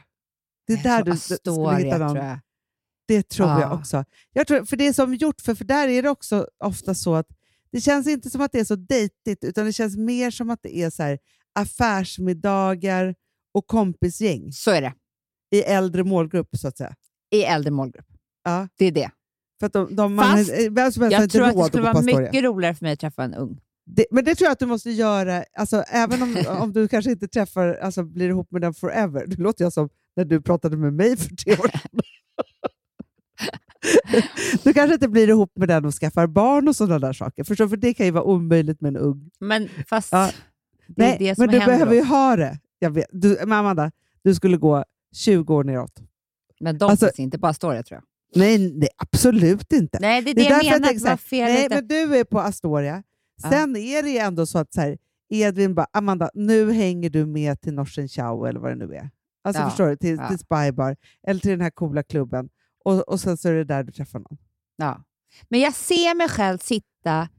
[0.67, 2.17] Det är där du s- skulle Astoria, hitta någon.
[3.07, 3.17] Jag.
[3.17, 3.73] Det tror jag Ja.
[3.79, 4.05] också.
[4.33, 7.15] Jag tror, för det är som gjort, för, för där är det också ofta så
[7.15, 7.27] att
[7.71, 10.59] det känns inte som att det är så dejtigt, utan det känns mer som att
[10.63, 11.19] det är så här,
[11.55, 13.15] affärsmiddagar
[13.53, 14.93] och kompisgäng Så är det.
[15.51, 16.95] i äldre målgrupp, så att säga.
[17.31, 18.05] I äldre målgrupp.
[18.43, 18.67] Ja.
[18.77, 19.11] Det är det.
[19.59, 22.01] För att de, de, man, Fast vem som helst Jag tror att det skulle vara
[22.01, 23.59] mycket roligare för mig att träffa en ung.
[23.85, 27.11] Det, men det tror jag att du måste göra, alltså, även om, om du kanske
[27.11, 29.25] inte träffar, alltså, blir ihop med den forever.
[29.27, 32.01] Det låter jag som när du pratade med mig för tre år sedan.
[34.63, 37.43] Du kanske inte blir ihop med den och skaffar barn och sådana där saker.
[37.43, 37.65] Förstår?
[37.65, 37.69] du?
[37.69, 39.29] För det kan ju vara omöjligt med en ung.
[39.39, 40.29] Men fast Ja.
[40.87, 42.07] det är Nej, det som men du händer behöver ju oss.
[42.07, 42.59] ha det.
[42.79, 43.05] Jag vet.
[43.11, 43.91] Du, men Amanda,
[44.23, 44.83] du skulle gå
[45.15, 46.01] 20 år neråt.
[46.59, 48.03] Men de Alltså- finns inte på Astoria tror jag.
[48.39, 49.97] Nej, nej absolut inte.
[50.01, 50.93] Nej, det är Det det, är jag jag menar.
[50.93, 51.75] att så här, Nej, inte.
[51.75, 53.03] men du är på Astoria.
[53.43, 53.49] Ja.
[53.49, 54.97] Sen är det ju ändå så att så här,
[55.29, 59.09] Edvin bara, Amanda, nu hänger du med till Norsen Chow eller vad det nu är.
[59.43, 59.95] Alltså Ja, förstår du?
[59.97, 60.27] Till, ja.
[60.27, 60.95] till Spybar
[61.27, 62.49] eller till den här coola klubben.
[62.83, 64.37] Och, och sen så är det där du träffar någon.
[64.75, 65.03] Ja.
[65.49, 67.29] Men jag ser mig själv sitta...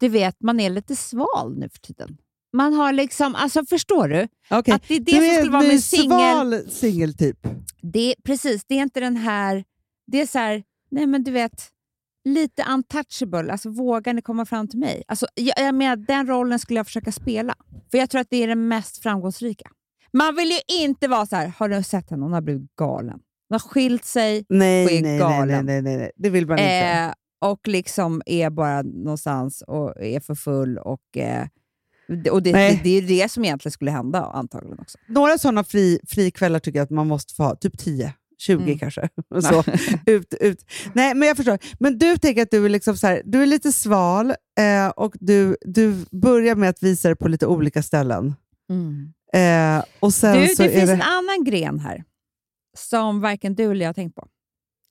[0.00, 2.16] Du vet, man är lite sval nu för tiden.
[2.52, 4.28] Man har liksom, alltså förstår du?
[4.50, 6.08] Okej, Att det är det du som är skulle vara ny singel.
[6.08, 7.46] sval singeltyp.
[7.82, 9.64] Det, precis, det är inte den här...
[10.06, 11.68] Det är så här, nej men du vet,
[12.24, 13.52] lite untouchable.
[13.52, 15.02] Alltså vågar ni komma fram till mig?
[15.08, 17.54] Alltså, jag, jag menar, den rollen skulle jag försöka spela.
[17.90, 19.70] För jag tror att det är den mest framgångsrika.
[20.12, 22.22] Man vill ju inte vara så här, har du sett henne?
[22.24, 23.20] Hon har blivit galen.
[23.52, 25.66] Hon har skilt sig och Nej, är nej, nej, galen.
[25.66, 26.10] nej, nej, nej.
[26.16, 26.70] Det vill man inte.
[26.72, 27.12] eh,
[27.50, 30.78] och liksom är bara någonstans och är för full.
[30.78, 31.46] Och, eh,
[32.30, 32.80] och det, Nej.
[32.84, 34.98] det, det är det som egentligen skulle hända antagligen också.
[35.08, 37.56] Några sådana fri, frikvällar tycker jag att man måste få ha.
[37.56, 38.78] Typ 10, 20 Mm.
[38.78, 39.08] kanske.
[39.42, 39.64] Så,
[40.06, 40.64] ut, ut.
[40.94, 41.58] Nej, men jag förstår.
[41.78, 45.14] Men du tänker att du är, liksom så här, du är lite sval eh, och
[45.20, 48.34] du, du börjar med att visa det på lite olika ställen.
[49.34, 50.92] Eh, och sen Du, så det finns det...
[50.92, 52.04] en annan gren här
[52.76, 54.28] som varken du eller jag har tänkt på.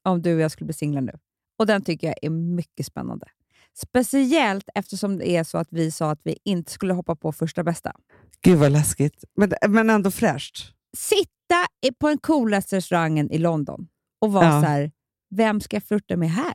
[0.06, 1.14] Om du och jag skulle bli singlar nu.
[1.60, 3.28] Och den tycker jag är mycket spännande.
[3.74, 7.64] Speciellt eftersom det är så att vi sa att vi inte skulle hoppa på första
[7.64, 7.94] bästa.
[8.42, 9.24] Gud vad läskigt.
[9.38, 10.74] Men, men ändå fräscht.
[10.98, 11.68] Sitta
[12.00, 13.88] på den coolaste restaurangen i London
[14.22, 14.62] och vara Ja.
[14.62, 14.92] så här,
[15.30, 16.54] vem ska jag flirta med här?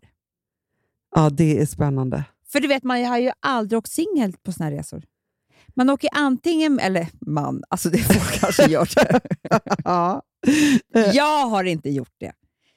[1.15, 2.25] Ja, det är spännande.
[2.53, 5.03] För du vet, man har ju aldrig åkt singel på såna här resor.
[5.75, 9.21] Man åker antingen, eller man, alltså det får kanske gör det.
[9.85, 10.23] ja.
[11.15, 12.33] Jag har inte gjort det.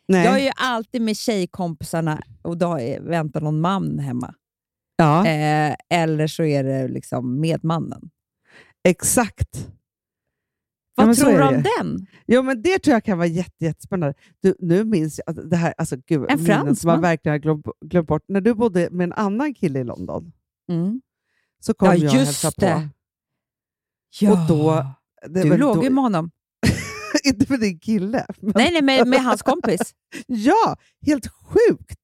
[0.07, 0.25] Nej.
[0.25, 4.33] Jag är ju alltid med tjejkompisarna och då väntar någon man hemma.
[4.95, 8.09] ja, Eh, eller så är det liksom med mannen.
[8.83, 9.67] exakt.
[10.95, 12.07] Vad så tror du om den?
[12.27, 14.13] Jo, men det tror jag kan vara jätte, jättespännande.
[14.41, 17.39] Du, nu minns jag att det här, alltså gud, En minnen som man verkligen har
[17.39, 18.23] glömt, glömt bort.
[18.27, 20.31] När du bodde med en annan kille i London
[20.71, 21.01] Mm.
[21.59, 22.87] så kom Ja, jag och just hälsade på.
[24.19, 24.31] Ja.
[24.31, 24.85] Och då-
[25.29, 26.31] Det du låg ju med honom.
[27.23, 28.25] Inte med din kille.
[28.39, 29.79] Men, Nej, nej med, med hans kompis.
[30.27, 31.99] Ja, helt sjukt!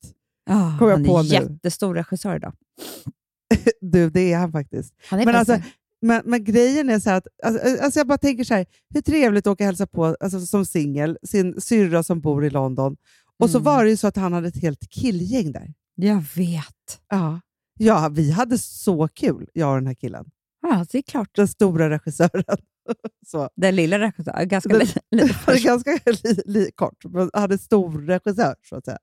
[0.50, 1.30] Ja, Kom jag han på är nu.
[1.30, 2.54] jättestor regissör idag.
[3.82, 4.94] Du, det är han faktiskt.
[5.10, 5.60] Han är Men, alltså,
[6.02, 9.02] men, men grejen är så här att, alltså, alltså jag bara tänker så här, hur
[9.02, 12.98] trevligt att åka och hälsa på alltså, som singel, sin syrra som bor i London.
[13.40, 13.64] Och så Mm.
[13.64, 15.74] var det ju så att han hade ett helt killgäng där.
[15.96, 17.00] Jag vet.
[17.10, 17.42] Ja.
[17.80, 20.26] ja, vi hade så kul, jag och den här killen.
[20.62, 21.30] Ja, det är klart.
[21.36, 22.44] Den stora regissören.
[23.28, 23.50] så.
[23.56, 25.00] Den lilla regissören, ganska Den- lite.
[25.12, 28.98] lite ganska li, li, kort, men hade stor regissör, så att säga.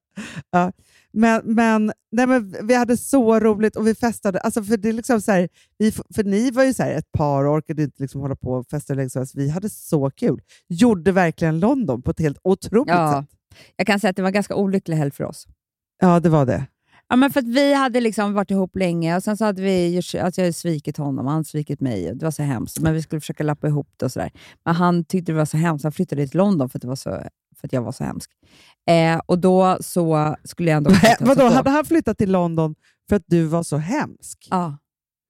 [0.51, 0.73] Ja.
[1.13, 4.41] Men, men, nej, men vi hade så roligt och vi festade.
[4.41, 7.13] Alltså för, det är liksom så här, vi, för ni var ju så här ett
[7.13, 9.09] par och orkade inte liksom hålla på och festa länge.
[9.15, 10.41] här, så Vi hade så kul.
[10.69, 13.23] Gjorde verkligen London på ett helt otroligt Ja.
[13.23, 13.39] sätt.
[13.77, 15.47] Jag kan säga att det var en ganska olycklig helg för oss.
[16.01, 16.67] Ja, det var det.
[17.13, 19.95] Ja, men för att vi hade liksom varit ihop länge och sen så hade vi
[19.97, 22.11] gjort, alltså jag hade svikit honom och han svikit mig.
[22.11, 24.31] och Det var så hemskt, men vi skulle försöka lappa ihop det och sådär.
[24.65, 25.83] Men han tyckte det var så hemskt.
[25.83, 27.11] Han flyttade till London för att, det var så,
[27.57, 28.31] för att jag var så hemsk.
[28.91, 30.91] Eh, och då så skulle jag ändå...
[31.21, 32.75] Vadå, så- hade han flyttat till London
[33.09, 34.49] för att du var så hemsk?
[34.51, 34.79] Ja.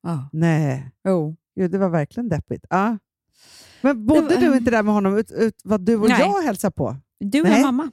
[0.03, 0.29] ja.
[0.33, 1.37] Nej, Jo.
[1.57, 2.65] Gud, det var verkligen deppigt.
[2.71, 2.99] Ja.
[3.81, 6.21] Men bodde var- du inte där med honom, ut, ut, vad du och Nej.
[6.21, 6.97] jag hälsade på?
[7.21, 7.63] Du och Nej.
[7.63, 7.91] mamma.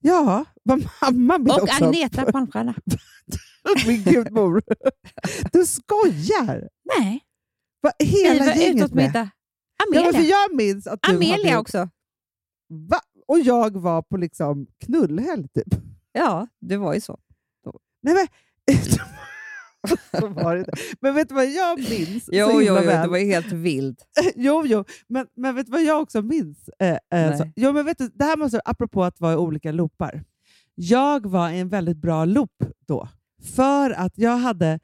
[0.00, 1.84] Ja, vad mamma vill Och också.
[1.84, 2.74] Agneta Palmstierna.
[3.86, 4.62] Min gud, mor.
[5.52, 6.68] Du skojar!
[6.98, 7.20] Nej,
[7.82, 9.06] Va, vi hela var ute gänget åt med?
[9.06, 9.30] middag.
[9.92, 10.12] Ja, Amelia.
[10.20, 11.88] för jag minns att du hade Amelia gjort- också.
[12.68, 13.00] Va?
[13.28, 15.80] Och jag var på liksom knullhelg, typ.
[16.12, 17.18] Ja, det var ju så.
[18.02, 18.26] Nej, men...
[20.20, 20.72] så var det inte.
[21.00, 22.86] Men vet du vad jag minns Jo, jo, jo, väl?
[22.86, 23.98] det var ju helt vild.
[24.36, 24.84] jo, jo.
[25.08, 26.68] Men, men vet du vad jag också minns?
[26.78, 30.24] Eh, eh, jo, men vet du, det här måste, apropå att vara i olika loopar.
[30.74, 33.08] Jag var i en väldigt bra loop då.
[33.56, 34.80] För att jag hade...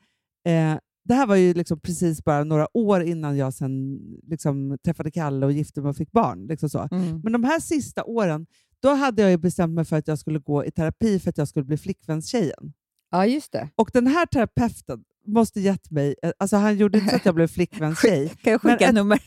[0.47, 0.78] Eh,
[1.09, 5.47] det här var ju liksom precis bara några år innan jag sen liksom träffade Kalle
[5.47, 6.47] och gifte mig och fick barn.
[6.47, 6.88] Liksom så.
[6.90, 7.20] Mm.
[7.24, 8.47] Men de här sista åren,
[8.80, 11.49] då hade jag bestämt mig för att jag skulle gå i terapi för att jag
[11.49, 12.72] skulle bli flickvänstjejen.
[13.16, 13.68] Ja, just det.
[13.76, 16.14] Och den här terapeuten måste gett mig...
[16.22, 18.28] eh, Alltså han gjorde inte så att jag blev flickvänstjej.
[18.42, 19.18] Kan jag skicka ett- nummer?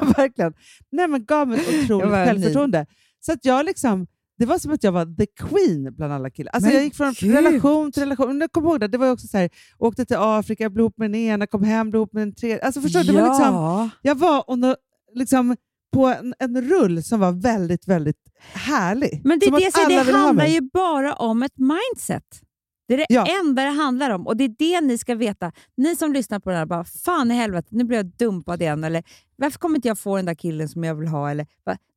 [0.16, 0.54] Verkligen.
[0.92, 2.86] Nej, men gav mig ett otroligt självförtroende.
[3.20, 4.06] Så att jag liksom,
[4.38, 6.52] det var som att jag var the queen bland alla killar.
[6.52, 7.34] Alltså Men jag gick från gud.
[7.34, 8.40] relation till relation.
[8.40, 11.10] Jag kommer ihåg det, det var också så här, åkte till Afrika, blev ihop med
[11.10, 12.60] den ena, kom hem, blev ihop med den tredje.
[12.66, 13.06] Alltså förstår du?
[13.06, 13.90] Det var liksom, Ja.
[14.02, 14.76] jag var a,
[15.14, 15.56] liksom,
[15.92, 18.16] på en, en rull som var väldigt, väldigt
[18.52, 19.20] härlig.
[19.24, 22.42] Men det, som är att det, alla det handlar ju bara om ett mindset.
[22.88, 23.26] Det är det Ja.
[23.44, 25.52] enda det handlar om och det är det ni ska veta.
[25.76, 28.84] Ni som lyssnar på det här, bara fan i helvete, nu blir jag dumpad igen.
[28.84, 29.02] Eller
[29.36, 31.30] varför kommer inte jag få den där killen som jag vill ha?
[31.30, 31.46] Eller,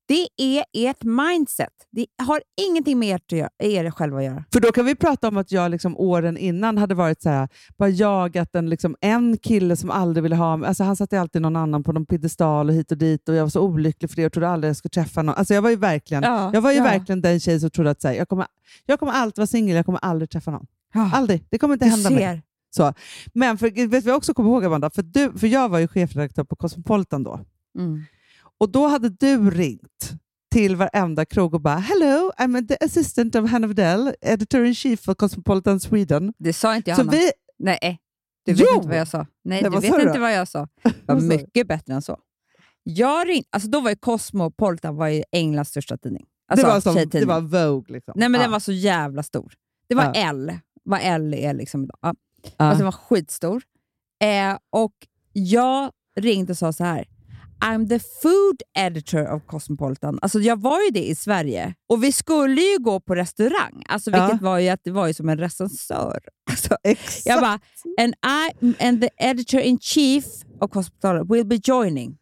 [0.08, 1.74] det är ert mindset.
[1.92, 4.44] Det har ingenting med ert att göra, er själva att göra.
[4.54, 7.48] För då kan vi prata om att jag liksom åren innan hade varit så här,
[7.78, 10.68] bara jagat en, liksom, en kille som aldrig ville ha mig.
[10.68, 13.44] Alltså han satte alltid någon annan på någon piedestal och hit och dit och jag
[13.44, 15.36] var så olycklig för det och trodde aldrig jag skulle träffa någon.
[15.36, 16.84] Alltså jag var ju verkligen, Ja, jag var ju ja.
[16.84, 18.46] verkligen den tjej som trodde att så här, jag, kommer,
[18.86, 20.66] jag kommer alltid vara singel, jag kommer aldrig träffa någon.
[20.94, 21.10] Ja.
[21.14, 21.46] Aldrig.
[21.50, 22.20] Det kommer inte Du hända mig.
[22.20, 22.42] ser.
[22.76, 22.94] Så.
[23.34, 24.90] Men för, vet du vad jag också kommer ihåg, Amanda?
[24.90, 27.40] För, du, för jag var ju chefredaktör på Cosmopolitan då.
[27.78, 28.04] Mm.
[28.60, 30.12] Och då hade du ringt
[30.52, 35.80] till varenda krog och bara “Hello, I'm the assistant of Hanna Widell, editor-in-chief for Cosmopolitan
[35.80, 36.34] Sweden”.
[36.38, 37.12] Det sa inte Så Hanna.
[37.12, 38.00] vi, Nej,
[38.46, 38.76] du vet Jo!
[38.76, 39.18] inte vad jag sa.
[39.18, 40.20] Nej, Nej, du vet inte då?
[40.20, 40.68] vad jag sa.
[40.84, 42.18] Det var mycket bättre än så.
[42.84, 46.26] Jag ring, alltså då var ju Cosmopolitan var ju Englands största tidning.
[46.48, 47.94] Alltså, det, var som, det var Vogue.
[47.94, 48.14] Liksom.
[48.18, 48.46] Nej, men Ja.
[48.46, 49.54] den var så jävla stor.
[49.90, 50.14] Det var Ja.
[50.16, 50.60] L,
[50.90, 51.98] vad L är liksom idag.
[52.02, 52.14] Ja.
[52.44, 52.50] Ja.
[52.58, 53.64] Alltså, den var skitstor.
[54.24, 54.94] Eh, och
[55.34, 57.06] jag ringde och sa så här.
[57.66, 60.20] I'm the food editor of Cosmopolitan.
[60.22, 61.74] Alltså jag var ju det i Sverige.
[61.90, 64.26] Och vi skulle ju gå på restaurang, alltså, Ja.
[64.26, 66.20] vilket var ju att det var ju som en recensör.
[66.52, 67.26] Alltså, Exakt.
[67.26, 67.60] jag bara,
[68.02, 70.26] and I and the editor in chief
[70.62, 72.18] of Cosmopolitan will be joining.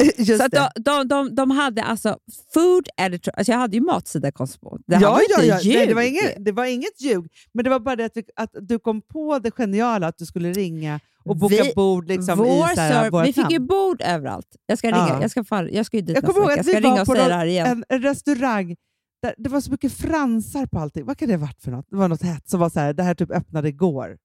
[0.18, 2.18] Just så de, de, de, de hade alltså
[2.54, 4.78] food editor, alltså jag hade ju matsida Cosmo.
[4.86, 5.58] Det ja, var ja, ja.
[5.64, 8.24] Nej, det, var inget, det var inget ljug, men det var bara det att, vi,
[8.36, 12.38] att du kom på det geniala att du skulle ringa och boka Vi- bord liksom,
[12.38, 14.46] Vår i så här, vårt vi fick ju bord överallt.
[14.66, 14.96] Jag ska ringa.
[15.08, 15.18] Ja.
[15.22, 16.94] Jag, ska far, jag ska ju dit Jag kommer ihåg att Jag ska vi ringa
[16.94, 17.84] var och på säga någon- det här igen.
[17.88, 18.76] en, restaurang
[19.22, 21.04] där det var så mycket fransar på allting.
[21.04, 21.86] Vad kan det ha varit för något?
[21.90, 24.18] Det var något hett som var så här, det här typ öppnade igår.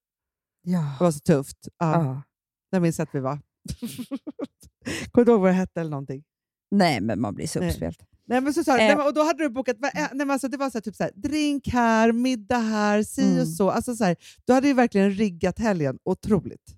[1.00, 1.58] Det var så tufft.
[1.80, 2.22] Ja, Ja.
[2.70, 3.40] Jag minns att vi var.
[5.12, 6.24] Kommer du ihåg vad det hette eller någonting?
[6.72, 7.70] Nej, men man blir så Nej.
[7.70, 8.00] uppspelt.
[8.28, 9.08] Nej, men så sa, Eh.
[9.08, 11.04] och då hade du bokat, va- nej, men alltså, det var så här, typ så
[11.04, 13.42] här, drink här, middag här, si Mm.
[13.42, 13.70] och så.
[13.72, 14.16] Alltså, så här,
[14.46, 16.76] du hade ju verkligen riggat helgen otroligt.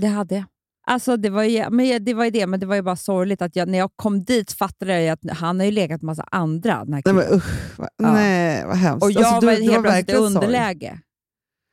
[0.00, 0.44] Det hade jag.
[0.86, 3.42] Alltså, det, var ju, men det var ju det, men det var ju bara sorgligt
[3.42, 6.22] att jag, när jag kom dit fattade jag att han har ju legat med massa
[6.22, 6.84] andra.
[6.84, 8.12] Den här Nej, men, usch, vad, Ja.
[8.12, 9.04] nej, vad hemskt.
[9.04, 10.34] och jag Alltså, var helt plötsligt i verkligen sorg.
[10.34, 11.00] underläge.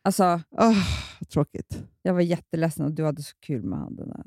[0.03, 0.75] Alltså, vad
[1.33, 1.83] tråkigt.
[2.01, 3.79] jag var jätteledsen och du hade så kul med.
[3.91, 4.23] Den där.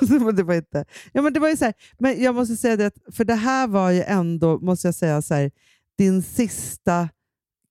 [0.36, 0.84] Det var inte...
[1.12, 3.66] Ja, men det var ju så här, men jag måste säga det, för det här
[3.68, 5.50] var ju ändå, måste jag säga, så här,
[5.98, 7.08] din sista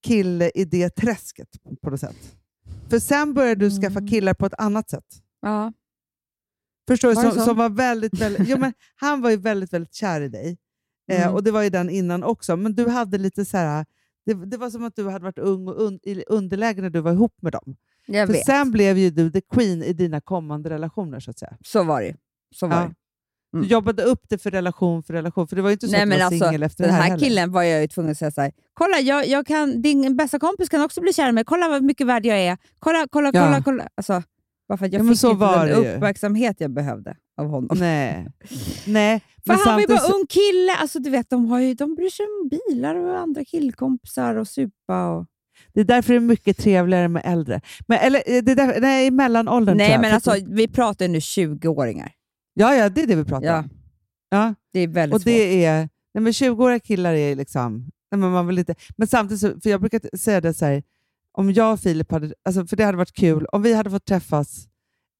[0.04, 1.48] kille i det träsket
[1.82, 2.36] på något sätt.
[2.90, 4.08] För sen började du skaffa Mm.
[4.08, 5.06] killar på ett annat sätt.
[5.42, 5.74] Ja.
[6.88, 7.16] Förstår du?
[7.16, 10.58] Som, som var väldigt, väldigt, jo, men han var ju väldigt, väldigt kär i dig.
[11.12, 11.34] Eh, Mm.
[11.36, 12.56] och Det var ju den innan också.
[12.58, 13.86] Men du hade lite så här...
[14.26, 17.00] Det, det var som att du hade varit ung och un, i underläge när du
[17.00, 17.76] var ihop med dem.
[18.12, 18.46] Jag För vet.
[18.46, 21.20] sen blev ju du the queen i dina kommande relationer.
[21.20, 21.54] så att säga.
[21.66, 22.16] Så var det.
[22.56, 22.82] Så var Ja.
[22.82, 22.94] det.
[23.52, 23.70] Du Mm.
[23.70, 25.48] jobbade upp det för relation för relation.
[25.48, 26.96] För det var ju inte så Nej, att du var alltså, singel efter den det
[26.96, 27.24] här, här heller.
[27.26, 28.52] killen var jag ju tvungen att säga så här.
[28.74, 31.44] Kolla, jag, jag kan, din bästa kompis kan också bli kär i mig.
[31.46, 32.58] Kolla vad mycket värd jag är.
[32.80, 33.46] Kolla, kolla, Ja.
[33.46, 33.64] kolla.
[33.64, 33.88] kolla.
[33.96, 34.24] Alltså,
[34.68, 37.78] bara för att jag Ja, fick inte den uppmärksamhet jag behövde av honom.
[37.80, 38.28] Nej.
[38.88, 39.22] Nej.
[39.46, 40.72] För han var ju bara ung kille.
[40.82, 44.48] Alltså, du vet, de, har ju, de bryr sig om bilar och andra killkompisar och
[44.48, 45.08] supa.
[45.10, 45.26] Och...
[45.80, 47.62] Det är därför det är mycket trevligare med äldre.
[47.88, 51.08] Men, eller, eh, det är där, nej, i mellanåldern Nej, men alltså, att- vi pratar
[51.08, 52.12] nu 20-åringar.
[52.54, 53.70] Ja, ja, det är det vi pratar Ja, om.
[54.30, 54.54] Ja.
[54.74, 57.90] det är väldigt Och det är, nej men 20-åriga killar är liksom...
[58.12, 60.84] Nej men, man vill inte, men samtidigt, så, för jag brukar säga det så här,
[61.38, 62.34] om jag och Filip hade...
[62.46, 64.68] Alltså, för det hade varit kul om vi hade fått träffas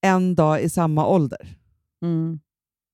[0.06, 1.38] en dag i samma ålder.
[1.38, 2.02] svårt.
[2.04, 2.40] Mm.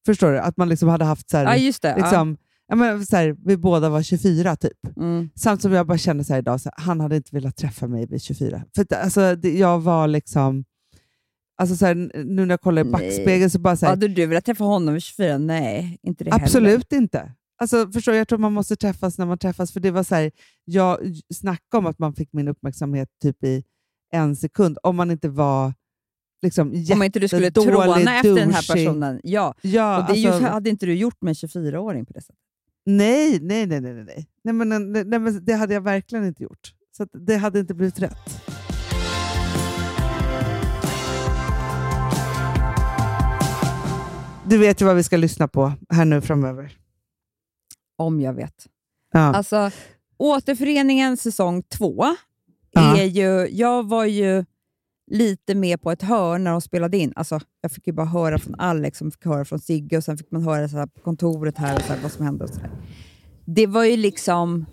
[0.06, 0.38] Förstår du?
[0.38, 1.96] Att man liksom hade haft så här, Ja, just det.
[1.96, 2.45] liksom, ja.
[2.74, 4.96] Men, så här, vi båda var 24 typ.
[4.96, 5.30] Mm.
[5.34, 8.06] Samtidigt som jag bara känner så idag, så här, han hade inte velat träffa mig
[8.06, 8.64] vid 24.
[8.74, 10.64] För att, alltså, det, jag var liksom...
[11.58, 11.94] Alltså så här,
[12.24, 12.92] nu när jag kollar i Nej.
[12.92, 15.38] backspegeln så bara så här, Hade du velat träffa honom vid 24?
[15.38, 16.44] Nej, inte det heller.
[16.44, 17.32] Absolut inte.
[17.58, 18.14] Alltså, förstår?
[18.14, 19.72] Jag tror man måste träffas när man träffas.
[19.72, 20.30] För det var så här,
[20.64, 20.98] jag
[21.34, 23.64] snackade om att man fick min uppmärksamhet typ i
[24.12, 24.78] en sekund.
[24.82, 25.72] Om man inte var
[26.42, 29.20] liksom Om inte du skulle tråna efter den här personen.
[29.22, 32.45] Ja, Ja, och det alltså, hade inte du gjort med en 24-åring på det sättet.
[32.86, 34.52] Nej, nej, nej, nej, nej, nej.
[34.54, 36.72] Men, nej, nej, men det hade jag verkligen inte gjort.
[36.96, 38.42] Så det hade inte blivit rätt.
[44.48, 46.72] Du vet ju vad vi ska lyssna på här nu framöver.
[47.98, 48.66] Om jag vet.
[49.12, 49.20] Ja.
[49.20, 49.70] Alltså,
[50.18, 52.04] återföreningen säsong två
[52.70, 52.96] Ja.
[52.98, 53.48] är ju...
[53.56, 54.44] Jag var ju
[55.10, 57.12] lite med på ett hörn när de spelade in.
[57.16, 60.18] Alltså, jag fick ju bara höra från Alex, som fick höra från Sigge och sen
[60.18, 62.44] fick man höra så här på kontoret här och så här, vad som hände.
[62.44, 62.70] Och så där.
[63.44, 64.66] Det var ju liksom...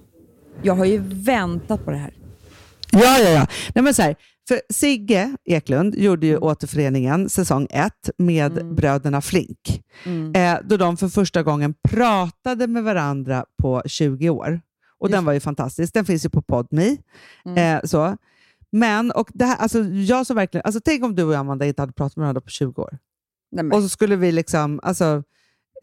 [0.61, 2.13] Jag har ju väntat på det här.
[2.91, 3.47] Ja, ja, ja.
[3.75, 4.15] Nej, men så här,
[4.47, 8.75] för Sigge Eklund gjorde ju återföreningen säsong ett med Mm.
[8.75, 9.81] bröderna Flink.
[10.05, 10.35] Mm.
[10.35, 14.61] Eh, då de för första gången pratade med varandra på 20 år.
[14.99, 15.93] Och Just Den var ju fantastisk.
[15.93, 16.97] Den finns ju på Podme.
[17.45, 17.77] Mm.
[17.77, 18.17] Eh, så.
[18.75, 21.81] Men, och det här, alltså, jag så verkligen, alltså, tänk om du och Amanda inte
[21.81, 22.97] hade pratat med varandra på 20 år.
[23.51, 25.23] Nej, Och så skulle vi liksom, alltså,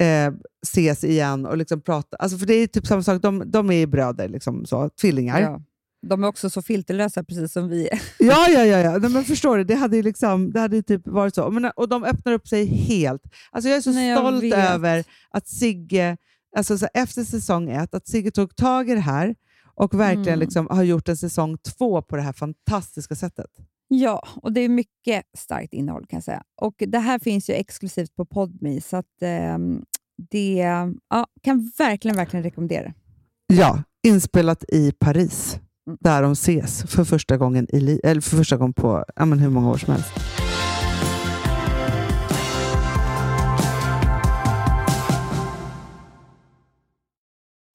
[0.00, 0.32] eh,
[0.66, 2.16] ses igen och liksom prata.
[2.16, 5.40] Alltså, för det är typ samma sak, de, de är ju bröder, liksom, så, tvillingar.
[5.40, 5.60] ja.
[6.06, 8.02] De är också så filterlösa, precis som vi är.
[8.18, 8.78] Ja, ja, ja.
[8.78, 8.98] ja.
[8.98, 11.50] Nej, men förstår du, det hade ju liksom, det hade typ varit så.
[11.50, 13.22] Men, och de öppnar upp sig helt.
[13.50, 16.16] Alltså jag är så Nej, stolt över att Sigge,
[16.56, 19.34] alltså så efter säsong ett, att Sigge tog tag i det här
[19.80, 20.38] och verkligen Mm.
[20.40, 23.50] liksom har gjort en säsong två på det här fantastiska sättet.
[23.88, 26.42] Ja, och det är mycket starkt innehåll kan jag säga.
[26.62, 29.84] Och Det här finns ju exklusivt på Podme, så att, ehm,
[30.30, 30.54] det
[31.10, 32.92] ja, kan verkligen, verkligen rekommendera.
[33.46, 35.98] Ja, inspelat i Paris, Mm.
[36.00, 39.50] där de ses för första gången, i eller för första gången på ja, men hur
[39.50, 40.10] många år som helst.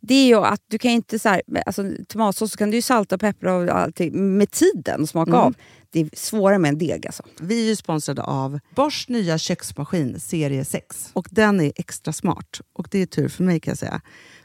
[0.00, 2.82] Det är ju att du kan inte så här, alltså, tomatsås så kan du ju
[2.82, 5.40] salta och peppra och allting med tiden och smaka Mm.
[5.42, 5.54] av.
[5.90, 7.22] Det är svårare med en deg alltså.
[7.40, 11.10] Vi är ju sponsrade av Bosch nya köksmaskin serie 6.
[11.12, 12.60] Och den är extra smart.
[12.72, 14.00] Och det är tur för mig kan jag säga.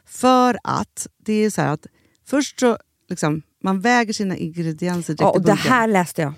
[0.06, 1.86] För att det är så att
[2.28, 2.78] först så
[3.10, 5.72] liksom, man väger sina ingredienser direkt Ja, i och det bunken.
[5.72, 6.34] här läste jag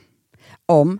[0.65, 0.99] om.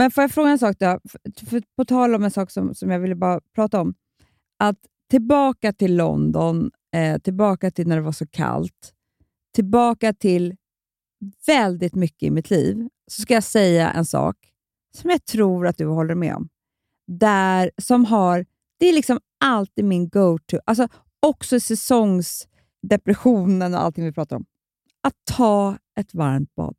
[0.00, 1.00] Men får jag fråga en sak då?
[1.10, 3.94] För, för, på tal om en sak som, som jag ville bara prata om.
[4.58, 4.76] Att
[5.10, 8.92] tillbaka till London, eh, tillbaka till när det var så kallt,
[9.54, 10.56] tillbaka till
[11.46, 14.36] väldigt mycket i mitt liv, så ska jag säga en sak
[14.96, 16.48] som jag tror att du håller med om.
[17.06, 18.46] Där, som har,
[18.78, 20.58] det är liksom alltid min go-to.
[20.64, 20.88] Alltså
[21.20, 24.44] också säsongsdepressionen och allting vi pratar om.
[25.02, 26.76] Att ta ett varmt bad.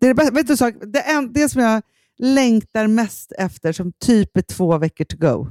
[0.00, 0.74] Det, är det, bästa, vet du, en sak?
[0.80, 1.82] det, en, det som jag
[2.18, 5.50] längtar mest efter, som typ är två veckor to go,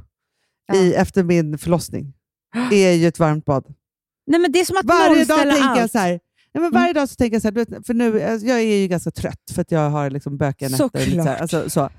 [0.74, 2.14] i, efter min förlossning,
[2.72, 3.74] är ju ett varmt bad.
[4.26, 5.92] Nej, men det är som att Varje dag tänker jag allt.
[5.92, 6.10] så här,
[6.54, 8.88] nej, men varje dag så tänker jag så här, för nu, alltså, jag är ju
[8.88, 10.84] ganska trött för att jag har liksom bökiga nätter.
[10.84, 11.90] och lite Så här, alltså, så.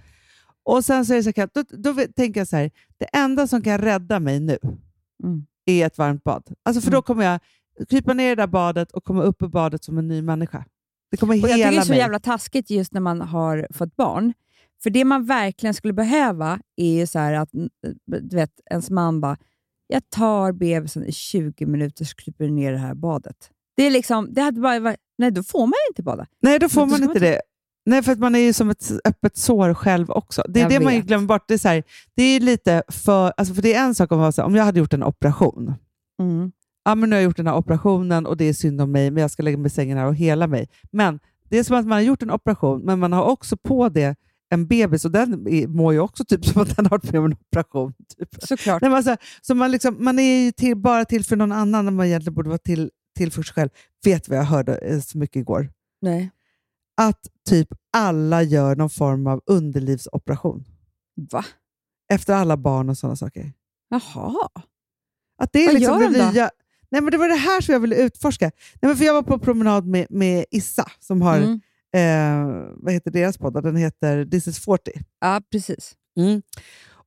[0.64, 3.48] Och sen så är det så här, då, då tänker jag så här, det enda
[3.48, 4.58] som kan rädda mig nu
[5.24, 5.46] Mm.
[5.66, 6.44] är ett varmt bad.
[6.64, 6.98] Alltså, för Mm.
[6.98, 7.40] då kommer jag
[7.90, 10.66] krypa ner i det där badet och komma upp ur badet som en ny människa.
[11.12, 12.00] Det kommer Och jag tycker hela det är så mig.
[12.00, 14.34] jävla taskigt just när man har fått barn.
[14.84, 17.70] För det man verkligen skulle behöva är ju så att mm,
[18.06, 19.38] du vet, ens man bara,
[19.88, 23.50] jag tar bebisen i 20 minuter så kryper du ner i det här badet.
[23.78, 26.26] Det är liksom, det hade bara varit, nej då får man inte bada.
[26.42, 27.42] Nej, då får Men då man inte man det.
[27.86, 30.44] Nej, för man är ju som ett öppet sår själv också.
[30.50, 31.06] Det är Jag det man vet.
[31.06, 31.48] glömmer bort.
[31.48, 31.84] Det är, så här,
[32.16, 33.34] det är lite för...
[33.38, 35.74] Alltså för det är en sak om, man här, om jag hade gjort en operation.
[36.84, 39.12] Ja, men nu har jag gjort den här operationen och det är synd om mig,
[39.12, 40.70] men jag ska lägga mig i sängen här och hela mig.
[40.92, 41.20] Men
[41.50, 44.16] det är som att man har gjort en operation, men man har också på det
[44.50, 47.26] en bebis och den mår ju också typ som att den har varit med om
[47.26, 47.93] en operation.
[48.18, 48.30] Typ.
[48.43, 48.82] Såklart.
[48.82, 51.86] Nej, men alltså, så man, liksom, man är ju till, bara till för någon annan
[51.86, 53.70] när man egentligen borde vara till, till för sig själv.
[54.06, 55.70] Vet vad jag hörde eh, så mycket igår?
[56.02, 56.32] Nej.
[57.02, 57.20] att
[57.50, 60.66] typ alla gör någon form av underlivsoperation
[61.32, 61.45] Va?
[62.14, 63.54] efter alla barn och sådana saker.
[63.89, 64.50] Jaha.
[65.41, 66.32] Att det är Vad liksom gör de då?
[66.32, 66.50] nya.
[66.91, 68.45] Nej, men det var det här som jag ville utforska.
[68.82, 71.60] Nej, men för jag var på promenad med, med Issa, som har, Mm.
[71.96, 73.64] Eh, vad heter deras podd?
[73.64, 74.92] Den heter This is 40.
[75.22, 75.94] Ja, precis.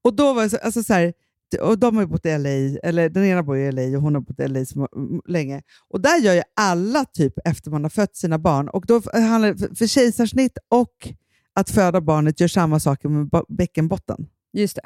[0.04, 1.12] Och då var så, alltså så här,
[1.60, 4.14] och de har ju bott i LA, eller den ena bor i LA och hon
[4.14, 5.62] har bott i LA så m- länge.
[5.88, 8.68] Och där gör ju alla typ efter man har fött sina barn.
[8.68, 11.08] Och då f- handlar det, för- för kejsarsnitt och
[11.54, 14.26] att föda barnet gör samma saker med bäckenbotten.
[14.52, 14.82] Just det.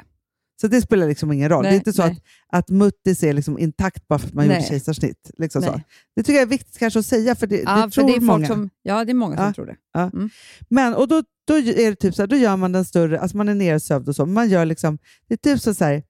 [0.61, 1.61] Så det spelar liksom ingen roll.
[1.63, 2.11] Nej, det är inte så nej.
[2.11, 4.67] att, att muttis är liksom intakt bara för att man gjorde Nej.
[4.69, 5.31] kejsarsnitt.
[5.37, 5.81] Liksom så.
[6.15, 8.15] Det tycker jag är viktigt kanske att säga, för det, Ja, det för tror det
[8.15, 8.47] är många.
[8.47, 9.53] folk som, ja, det är många som Ja.
[9.53, 9.75] tror det.
[10.69, 13.37] Men, och då, då är det typ så här, då gör man den större, alltså
[13.37, 14.97] man är nersövd och så, man gör liksom,
[15.27, 16.03] det är typ så här,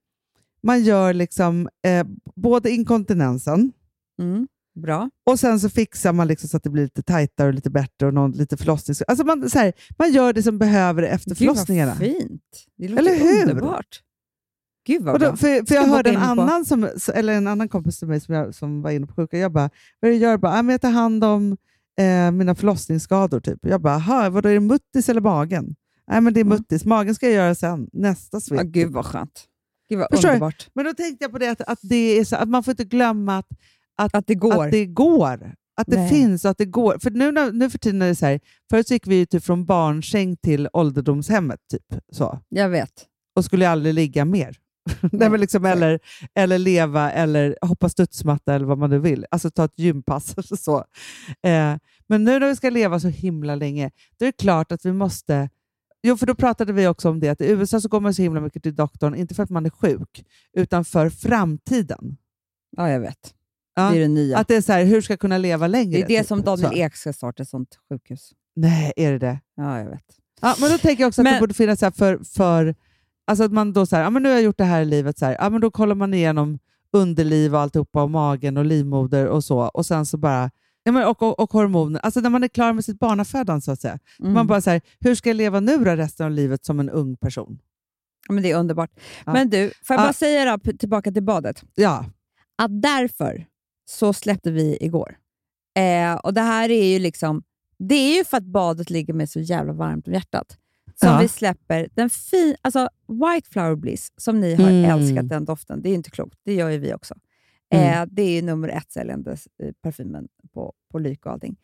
[0.63, 3.71] man gör liksom eh, både inkontinensen
[4.21, 4.47] Mm.
[4.81, 5.09] Bra.
[5.29, 8.07] och sen så fixar man liksom så att det blir lite tajtare och lite bättre
[8.07, 9.01] och någon, lite förlossnings...
[9.01, 11.91] Alltså man, så här, man gör det som behöver efter Gud förlossningarna.
[11.91, 12.41] vad fint.
[12.77, 13.41] Det låter Eller hur?
[13.49, 14.01] underbart.
[14.87, 18.07] Gud vad då, för, för jag hörde en annan, som, eller en annan kompis till
[18.07, 19.37] mig som, jag, som var inne på sjuka.
[19.37, 19.69] Jag bara,
[19.99, 20.37] vad det du gör?
[20.37, 21.57] Bara, "Ah, jag tar hand om
[21.99, 23.39] eh, mina förlossningsskador.
[23.39, 23.59] Typ.
[23.65, 25.75] Jag bara, "Aha, vadå, är det muttis eller magen?
[26.11, 26.85] Nej, men det är muttis.
[26.85, 28.59] Magen ska jag göra sen, nästa svep.
[28.59, 29.43] Ja, gud vad skönt.
[29.89, 30.33] Gud vad Förstår du?
[30.33, 30.69] underbart.
[30.73, 32.83] Men då tänkte jag på det att, att, det är så, att man får inte
[32.83, 33.37] glömma
[33.97, 34.65] att, Att det går.
[34.65, 35.53] att det går.
[35.81, 36.09] Att det Nej.
[36.09, 36.97] finns och att det går.
[36.99, 40.37] För nu, nu för tiden är det så här, förut gick vi typ från barnsäng
[40.37, 41.59] till ålderdomshemmet.
[41.71, 42.39] Typ, så.
[42.49, 42.91] Jag vet.
[43.35, 44.57] och skulle aldrig ligga mer.
[45.11, 45.99] Nej, men liksom, eller,
[46.35, 49.25] eller leva eller hoppa studsmatta eller vad man nu vill.
[49.31, 50.33] Alltså ta ett gympass.
[50.51, 50.77] och så.
[51.43, 51.75] Eh,
[52.07, 54.93] men nu när vi ska leva så himla länge, då är det klart att vi
[54.93, 55.49] måste...
[56.03, 58.21] Jo, för då pratade vi också om det, att i USA så går man så
[58.21, 60.23] himla mycket till doktorn, inte för att man är sjuk,
[60.57, 62.17] utan för framtiden.
[62.77, 63.33] Ja, jag vet.
[63.75, 64.37] Ja, Det är det nya.
[64.37, 65.91] Att det är så här, hur ska jag kunna leva längre?
[65.97, 66.27] det är det typ.
[66.27, 66.75] som Daniel Så.
[66.75, 68.31] Ek ska starta ett sånt sjukhus.
[68.55, 69.39] Nej, är det det?
[69.55, 70.03] Ja, jag vet.
[70.41, 72.75] Ja, men då tänker jag också att Men- det borde finnas så för, för
[73.27, 74.85] Alltså att man då så här, ja, men nu har jag gjort det här i
[74.85, 76.59] livet, så här, ja, men då kollar man igenom
[76.91, 79.59] underliv och alltihopa och magen och livmoder och så.
[79.59, 80.51] Och sen så bara,
[80.83, 81.99] ja, men, och, och, och hormoner.
[82.03, 83.99] Alltså när man är klar med sitt barnafödande så att säga.
[84.19, 84.33] Mm.
[84.33, 86.89] Man bara så här, hur ska jag leva nu då resten av livet som en
[86.89, 87.59] ung person?
[88.27, 88.91] Ja, Men det är underbart.
[89.25, 89.33] Ja.
[89.33, 90.05] Men du, får jag Ja.
[90.07, 92.05] bara säga då, tillbaka till badet, Ja,
[92.57, 93.45] att därför
[93.89, 95.17] så släppte vi igår.
[95.79, 97.43] Eh, och Det här är ju liksom,
[97.79, 100.57] det är ju för att badet ligger mig så jävla varmt om hjärtat
[100.99, 101.19] som Ja.
[101.21, 104.91] vi släpper den fin, alltså White Flower Bliss, som ni har Mm.
[104.91, 105.81] älskat den doften.
[105.81, 107.15] Det är inte klokt, det gör ju vi också.
[107.73, 108.01] Mm.
[108.01, 111.55] Eh, det är nummer ett säljande eh, parfymen på, på Lyko och allting.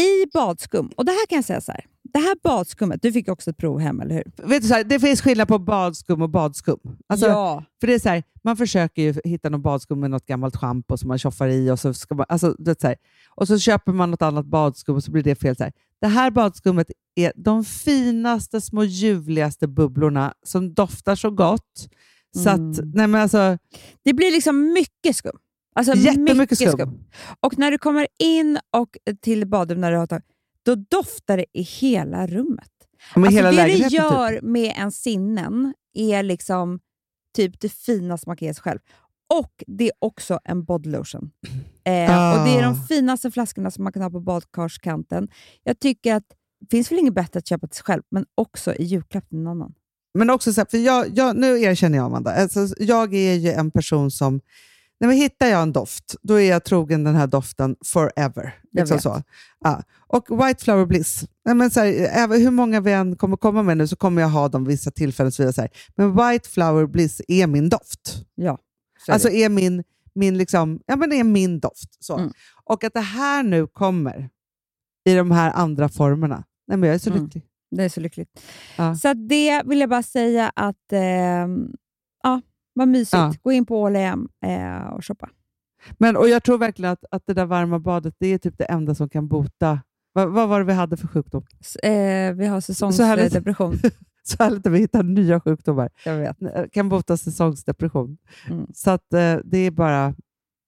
[0.00, 1.84] I badskum, och det här kan jag säga så här.
[2.02, 4.48] Det här badskummet, du fick också ett prov hem, eller hur?
[4.48, 6.78] vet du, så här, det finns skillnad på badskum och badskum.
[7.06, 7.64] Alltså, ja.
[7.80, 10.96] För det är så här, man försöker ju hitta någon badskum med något gammalt schampo
[10.96, 12.96] som man tjoffar i och så, ska man, alltså, du vet, så här,
[13.34, 15.56] och så köper man något annat badskum och så blir det fel.
[15.56, 15.72] Så här.
[16.00, 21.88] Det här badskummet är de finaste, små ljuvligaste bubblorna som doftar så gott.
[22.36, 22.90] Så att, Mm.
[22.94, 23.58] nej men alltså,
[24.04, 25.36] Det blir liksom mycket skum.
[25.74, 26.98] Alltså jättemycket mycket skum.
[27.40, 30.24] Och när du kommer in och till badrum, när du har tagit,
[30.62, 32.70] då doftar det i hela rummet.
[33.16, 33.90] Med Alltså hela det det lägenheten.
[33.96, 34.42] gör Typ.
[34.42, 36.78] med en sinnen är liksom
[37.36, 38.78] typ det finaste man kan ge sig själv.
[39.34, 41.30] Och det är också en bodylotion.
[41.84, 42.62] Eh, och det är Ah.
[42.62, 45.28] de finaste flaskorna som man kan ha på badkarskanten.
[45.64, 46.24] Jag tycker att
[46.60, 49.38] det finns väl inget bättre att köpa till sig själv, men också i julklapp till
[49.38, 49.74] någon annan.
[50.18, 53.50] Men också så här, för jag, jag, nu erkänner jag Amanda, alltså, jag är ju
[53.52, 54.40] en person som,
[55.00, 58.54] när vi hittar jag en doft, då är jag trogen den här doften forever.
[58.72, 59.22] Liksom så.
[59.64, 59.82] Ja.
[60.06, 63.62] Och White Flower Bliss, nej, men så här, även hur många vi än kommer komma
[63.62, 65.32] med nu så kommer jag ha dem vissa tillfällen.
[65.32, 65.70] Så vidare, så här.
[65.96, 68.24] Men White Flower Bliss är min doft.
[68.34, 68.58] Ja,
[69.06, 69.84] så Alltså är min,
[70.14, 72.04] min, liksom, ja, men är min doft.
[72.04, 72.18] Så.
[72.18, 72.32] Mm.
[72.64, 74.30] Och att det här nu kommer
[75.04, 77.24] i de här andra formerna, nej, men jag är så Mm.
[77.24, 77.44] lycklig.
[77.70, 78.40] Det är så lyckligt.
[78.78, 78.94] Ja.
[78.94, 81.72] Så det vill jag bara säga att ehm,
[82.22, 82.40] ja,
[82.74, 83.12] vad mysigt.
[83.12, 83.34] Ja.
[83.42, 85.30] Gå in på All eh, och shoppa.
[85.98, 88.64] Men, och jag tror verkligen att, att det där varma badet det är typ det
[88.64, 89.80] enda som kan bota...
[90.12, 91.46] Vad, vad var det vi hade för sjukdom?
[91.82, 93.78] Eh, vi har säsongsdepression.
[94.28, 95.88] Så härligt att vi hittar nya sjukdomar.
[96.04, 96.42] jag vet.
[96.42, 98.18] Eh, Kan bota säsongsdepression.
[98.48, 98.66] Mm.
[98.74, 100.06] Så att, eh, det är bara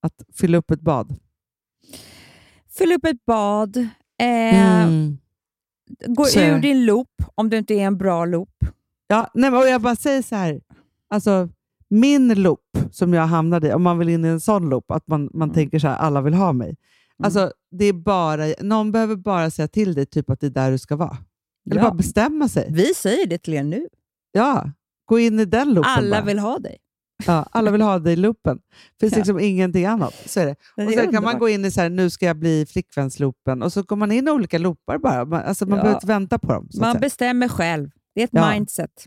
[0.01, 1.15] att fylla upp ett bad.
[2.77, 3.77] Fyll upp ett bad.
[3.77, 5.17] Eh, Mm.
[6.07, 8.49] Gå Så ur din loop om du inte är en bra loop.
[9.07, 10.61] Ja, nej, och jag bara säger så här.
[11.09, 11.49] Alltså,
[11.89, 15.07] min loop som jag hamnade i, om man vill in i en sån loop, att
[15.07, 15.53] man, man Mm.
[15.55, 16.75] tänker så här, alla vill ha mig.
[17.23, 20.71] Alltså, det är bara, någon behöver bara säga till dig typ att det är där
[20.71, 21.17] du ska vara.
[21.71, 21.87] Eller Ja.
[21.89, 22.67] bara bestämma sig.
[22.71, 23.87] Vi säger det till er nu.
[24.31, 24.71] Ja,
[25.05, 26.25] gå in i den loopen Alla bara.
[26.25, 26.77] vill ha dig.
[27.25, 28.57] Ja, alla vill ha dig i loopen.
[28.57, 29.17] Det finns Ja.
[29.17, 30.13] liksom ingenting annat.
[30.25, 30.55] Så är det.
[30.75, 33.63] Det Och sen kan man gå in i så här, nu ska jag bli flickvänsloopen
[33.63, 35.25] och så går man in i olika loopar bara.
[35.25, 35.83] Man, alltså man Ja.
[35.83, 36.69] behöver inte vänta på dem.
[36.79, 37.89] Man bestämmer själv.
[38.15, 38.51] Det är ett Ja.
[38.53, 39.05] mindset.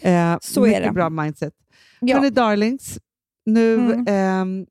[0.00, 0.92] eh, så är det.
[0.92, 1.52] bra mindset.
[2.00, 2.16] Ja.
[2.16, 2.98] Hörni darlings,
[3.46, 4.04] nu, Mm.
[4.08, 4.66] ehm,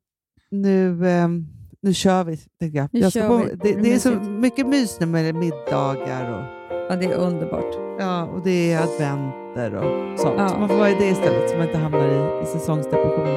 [0.51, 1.47] nu, ehm,
[1.81, 2.37] nu kör vi.
[2.59, 2.89] Tänker jag.
[2.91, 3.55] Nu jag ska på, vi.
[3.73, 7.75] det, Det är så mycket mys nu med middagar och, ja, det är underbart.
[7.99, 10.35] ja, och det är adventer och sånt.
[10.37, 10.49] Ja.
[10.49, 13.27] Så man får vara i det istället så man inte hamnar i, i säsongsdepression.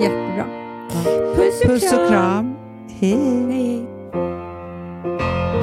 [0.00, 0.46] Jättebra.
[0.88, 1.34] Ja.
[1.36, 2.54] Puss och Puss och kram.
[3.00, 3.46] Hej.
[3.50, 3.86] Hej.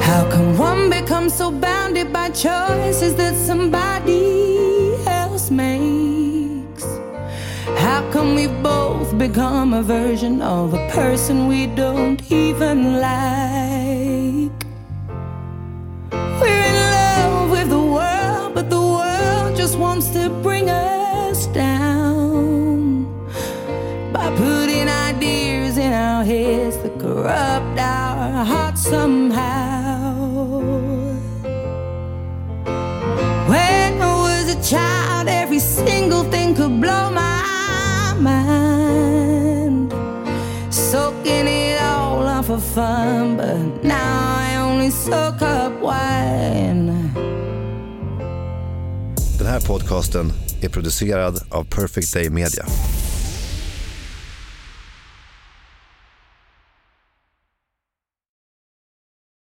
[0.01, 6.12] How can one become so bounded by choices that somebody else makes?
[7.65, 14.51] How can we both become a version of a person we don't even like?
[16.41, 23.05] We're in love with the world, but the world just wants to bring us down
[24.11, 30.59] by putting ideas in our heads that corrupt our hearts somehow.
[33.47, 37.22] When I was a child, every single thing could blow my
[42.53, 47.11] for fun, but now I only soak up wine.
[49.37, 50.31] Den här podcasten
[50.61, 52.65] är producerad av Perfect Day Media.